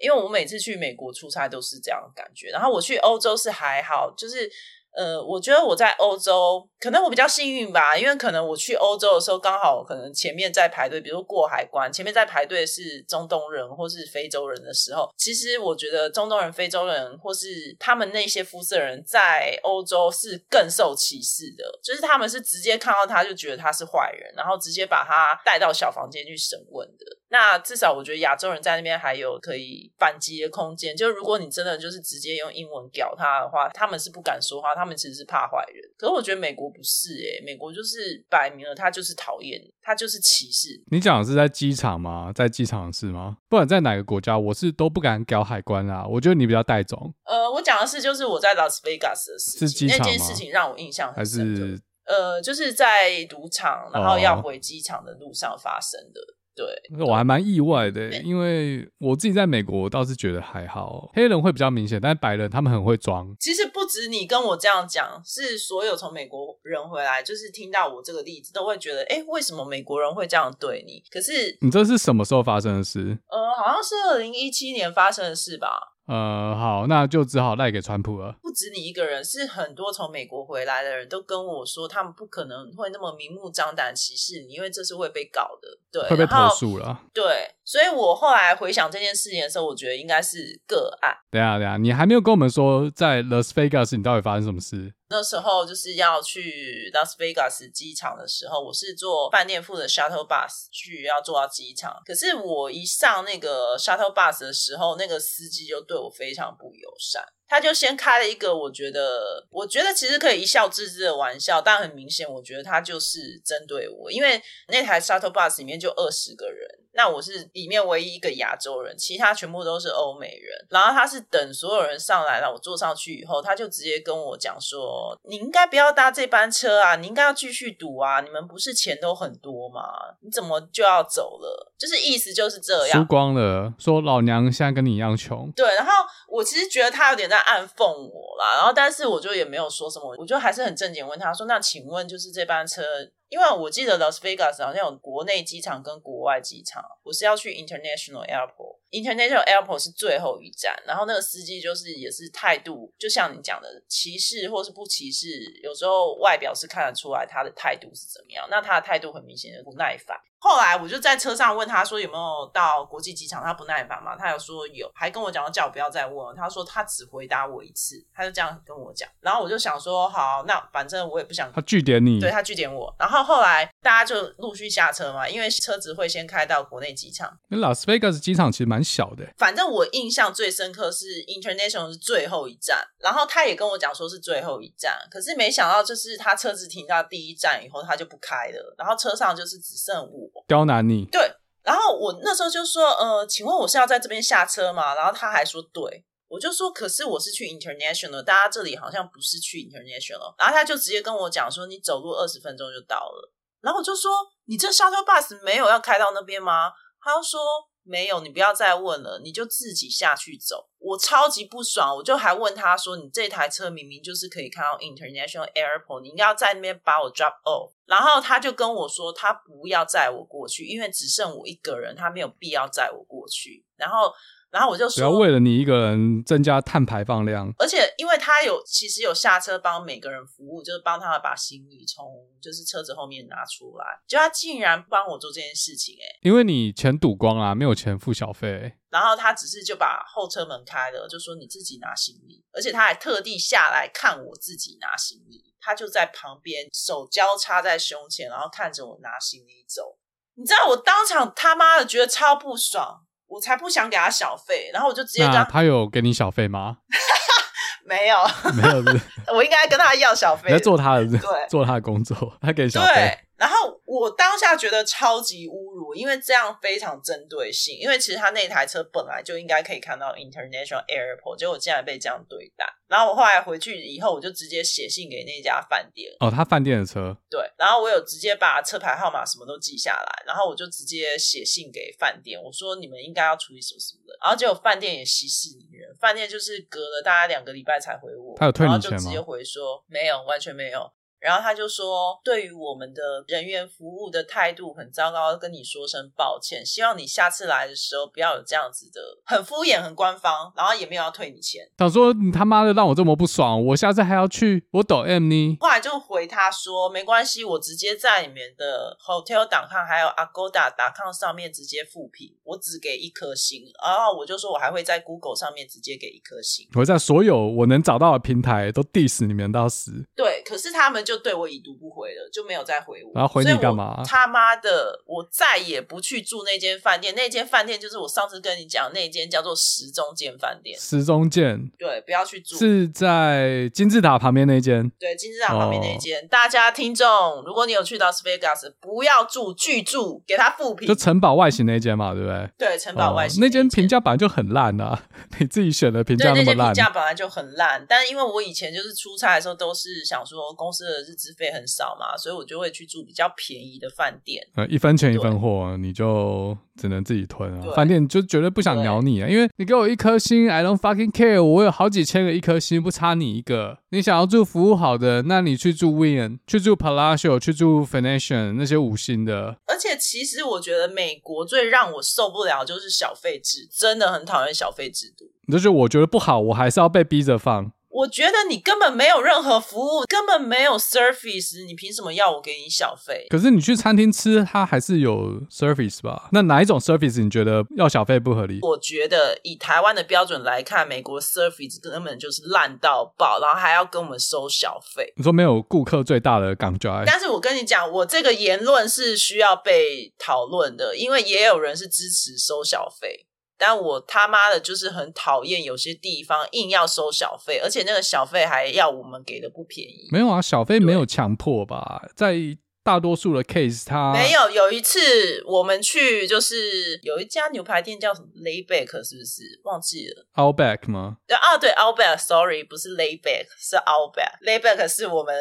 [0.00, 4.50] 因为我每次去美国出差都是这样感觉，然后我去欧洲是还好，就是
[4.96, 27.06] 呃，我觉得我在欧洲，可能我比较幸运吧，因为可能我去欧洲的时候，刚好可能前面在排队，比如过海关，前面在排队是中东人或是非洲人的时候，其实我觉得中东人、非洲人或是他们那些肤色人在欧洲是更受歧视的，就是他们是直接看到他就觉得他是坏人，然后直接把他带到小房间去审问的。
[27.32, 35.84] 那至少我觉得亚洲人在那边还有可以反击的空间，就如果你真的就是直接用英文屌他的话，他们是不敢说话，他们其实是怕坏人。
[35.98, 40.82] 可是我觉得美国不是诶、欸，美国就是摆明了他就是讨厌，他就是歧视。
[40.90, 42.32] 你讲的是在机场吗？
[42.34, 43.36] 在机场是吗？
[43.48, 46.06] 不管在哪个国家，我是都不敢搞海关啊。
[46.06, 47.14] 我觉得你比较带种。
[47.24, 50.04] 呃，我讲的是就是我在拉斯维加斯的事情，是机场吗？
[50.06, 51.60] 那件事情让我印象很深刻。
[51.60, 56.20] 还是呃，就是在赌场，然后要回机场的路上发生的。
[56.20, 56.66] 哦对，
[57.06, 63.34] 我还蛮意外的，因为我自己在美国，我倒是觉得还好，黑人会比较明显，但是白人他们很会装。
[63.38, 71.02] 其实不止你跟我这样讲，是所有从美国人回来，就是听到我这个例子，都会觉得，哎，为什么美国人会这样对你？
[71.10, 73.18] 可是你这是什么时候发生的事？
[73.28, 75.96] 呃，好像是二零一七年发生的事吧。
[76.10, 78.34] 呃，好，那就只好赖给川普了。
[78.42, 87.00] 不止你一个人，是很多从美国回来的人都跟我说，他们不可能会那么明目张胆歧视你，因为这是会被搞的，对，会被投诉了。
[87.14, 91.16] 对，所以我后来回想这件事情的时候，我觉得应该是个案。
[91.30, 94.92] 等下，等下，你还没有跟我们说在 Las Vegas 你到底发生什么事？
[95.10, 102.00] 那时候就是要去拉斯维加斯机场的时候，我是坐饭店附的 shuttle bus 去，要坐到机场。
[102.06, 107.22] 可是我一上那个 shuttle bus 的时候，那个司机就对我非常不友善。
[107.48, 116.68] 他就先开了一个，我觉得，我觉得其实可以一笑置之的玩笑，但很明显，我觉得他就是针对我，因为那台 shuttle bus 里面就二十个人。
[116.92, 120.66] 那我是里面唯一一个亚洲人，其他全部都是欧美人。
[120.68, 129.82] 然后他是等所有人上来了，我坐上去以后，他就直接跟我讲说：“你应该不要搭这班车啊，你应该要继续赌啊，你们不是钱都很多吗？
[130.20, 135.50] 你怎么就要走了？”就是意思就是这样，输光了，说老娘现在跟你一样穷。
[135.52, 135.92] 对，然后
[136.28, 142.82] 我其实觉得他有点在暗讽我啦，然后但是我就也没有说什么，我就还是很正经问他说：“那请问就是这班车？”
[143.30, 150.76] 因为我记得 Las Vegas 好像有国内机场跟国外机场，我是要去 International Airport，International Airport 是最后一站。
[150.84, 158.48] 然后那个司机就是也是态度，就像你讲的歧视或是不歧视，有时候外表是看得出来他的态度是怎么样。
[158.50, 160.20] 那他的态度很明显的不耐烦。
[160.42, 166.34] 后来我就在车上问他说有没有到国际机场，他不耐烦嘛，他有说有，还跟我讲叫我不要再问了。
[166.34, 169.06] 他说他只回答我一次，他就这样跟我讲。
[169.20, 172.94] 然后我就想说好，那反正我也不想他据点你，对他据点我。
[172.98, 177.30] 然后后来大家就陆续下车嘛，因为车子会先开到国内机场。
[177.48, 179.26] 那拉斯维加斯机场其实蛮小的。
[179.36, 190.29] 反正我印象最深刻是 International 是最后一站，然后他也跟我讲说是最后一站，可是没想到就是他车子停到第一站以后他就不开了，然后车上就是只剩我。
[190.46, 191.04] 刁难你。
[191.06, 194.94] 对，然后我那时候就说，呃，请问我是要在这边下车吗？
[194.94, 200.34] 然后他还说对，我就说，可是我是去 international，大家这里好像不是去 international。
[200.38, 203.32] 然后他就直接跟我讲说，你走路二十分钟就到了。
[203.60, 204.10] 然后我就说，
[204.46, 206.72] 你这 shuttle bus 没有要开到那边吗？
[207.00, 207.40] 他就说。
[207.82, 210.68] 没有，你不要再问了，你就自己下去走。
[210.78, 224.12] 我超级不爽，我就还问他说：“你这台车明明就是可以看到 International Airport，你应该要在那边把我 drop off。”然后他就跟我说：“他不要载我过去，因为只剩我一个人，他没有必要载我过去。”然后。
[224.50, 232.04] 然后我就说，不要为了你一个人增加碳排放量，而且因为他有其实有下车帮每个人服务，就是帮他们把行李从
[232.42, 249.96] 就是车子后面拿出来，就他竟然帮我做这件事情，哎，因为你钱赌光啊，没有钱付小费，然后他只是就把后车门开了，就说你自己拿行李，而且他还特地下来看我自己拿行李，他就在旁边手交叉在胸前，然后看着我拿行李走，
[250.34, 253.06] 你知道我当场他妈的觉得超不爽。
[253.30, 256.78] 我才不想给他小费，然后我就直接讲，他有给你小费吗？
[257.86, 258.16] 没有，
[258.54, 259.00] 没有是，
[259.34, 263.18] 我应该跟他要小费，你在做他的，对，做他的工作，他给小费。
[263.40, 272.66] 对，然后我当下觉得超级侮辱，因为这样非常针对性，因为其实他那台车本来就应该可以看到 International Airport，结果竟然被这样对待。
[272.86, 276.12] 然后我后来回去以后，我就直接写信给那家饭店。
[276.20, 277.16] 哦，他饭店的车。
[277.30, 284.18] 对，然后我有直接把车牌号码什么都记下来，然后我就直接写信给饭店，我说你们应该要处理什么什么的。
[284.20, 288.36] 然后结果饭店也息事宁人，饭店就是隔了大概两个礼拜才回我。
[288.36, 288.88] 他有退你钱吗？
[288.90, 290.92] 然后就直接回说没有，完全没有。
[291.20, 301.68] 然后他就说，对于我们的人员服务的态度很糟糕，跟你说声抱歉，希望你下次来的时候不要有这样子的很敷衍、很官方，然后也没有要退你钱。
[301.78, 305.56] 想说你他妈的让我这么不爽，我下次还要去，我抖 M 呢。
[305.60, 313.62] 后来就回他说没关系，我直接在里面的 Hotel.com 还有 Agoda.com 上面直接复评，我只给一颗星。
[313.84, 319.92] 然后我就说我还会在 Google 上面直接给一颗星，我在所有我能找到的平台都 diss 你们到死。
[320.16, 323.12] 对，可是他们就对我已读不回了，就没有再回我。
[323.14, 324.02] 然后回你干嘛？
[324.04, 327.14] 他妈的，我再也不去住那间饭店。
[327.14, 330.78] 那间饭店就是我上次跟你讲那间叫做时钟间饭店。
[330.78, 332.56] 时钟间，对，不要去住。
[332.56, 334.90] 是在金字塔旁边那间。
[334.98, 336.22] 对，金字塔旁边那间。
[336.22, 340.86] 哦、大家听众，如果你有去到 s v e g a s 不要住，拒住，给他复评。
[340.88, 342.48] 就城堡外形那间嘛，对不对？
[342.58, 345.00] 对，城堡外形、哦、那间评价本来就很烂啊，
[345.38, 346.44] 你自己选的评价那么烂。
[346.44, 354.46] 对，那间评价本来就很烂，但是因为我以前就是出差的时候都是想说公司的日资费很少嘛，所以我就会去住比较便宜的饭店。
[354.56, 357.72] 呃，一分钱一分货，你就只能自己吞啊。
[357.74, 363.78] 饭店就绝对不想鸟你啊，因为你给我一颗星，I don't fucking care，我有好几千个一颗星，不差你一个。
[363.90, 369.56] 你想要住服务好的，那你去住 Win，去住 Palacio，去住 Venetian 那些五星的。
[369.66, 375.30] 而且其实我觉得美国最让我受不了就是小费制，真的很讨厌小费制度。
[375.50, 377.72] 就是我觉得不好，我还是要被逼着放。
[378.00, 383.26] 我觉得你根本没有任何服务，根本没有 service，你凭什么要我给你小费？
[383.28, 386.28] 可是你去餐厅吃，它还是有 service 吧？
[386.32, 388.58] 那哪一种 service 你觉得要小费不合理？
[388.62, 395.12] 我觉得以台湾的标准来看，美国 service 根本就是烂到爆，然后还要跟我们收小费。
[395.16, 397.04] 你说没有顾客最大的港拽？
[397.06, 403.26] 但是我跟你讲，我这个言论是需要被讨论的，因为也有人是支持收小费。
[403.60, 410.08] 但我他妈的就是很讨厌有些地方硬要收小费，而且那个小费还要我们给的不便宜。
[410.10, 412.34] 没有啊，小费没有强迫吧，在。
[412.82, 414.50] 大多数的 case，他没有。
[414.50, 414.98] 有一次
[415.46, 421.18] 我们去，就是有一家牛排店叫什么 Layback，是不是忘记了？Outback 吗？
[421.26, 424.40] 对啊，对 Outback，Sorry，不是 Layback，是 Outback。
[424.44, 425.34] Layback 是我们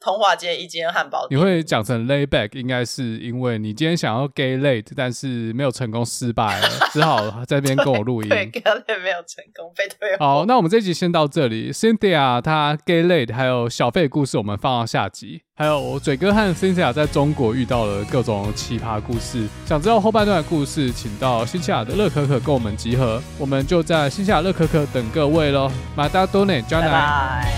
[0.00, 1.38] 通化街一间汉堡店。
[1.38, 8.28] 你会讲成 Layback，应该是因为你今天想要 gay late，但是没有成功，失败了， 只好在这边跟我录音。
[8.28, 10.16] 对，gay late 没有成功，被退。
[10.18, 11.70] 好，那我们这集先到这里。
[11.70, 15.42] Cynthia 她 gay late 还有小费故事，我们放到下集。
[15.58, 27.50] 还有我嘴哥和 Cynthia 在中国遇到了各种奇葩故事，想知道后半段的故事，请到新西亚的乐可可跟我们集合，我们就在新西亚乐可可等各位喽，马达多内，加奈。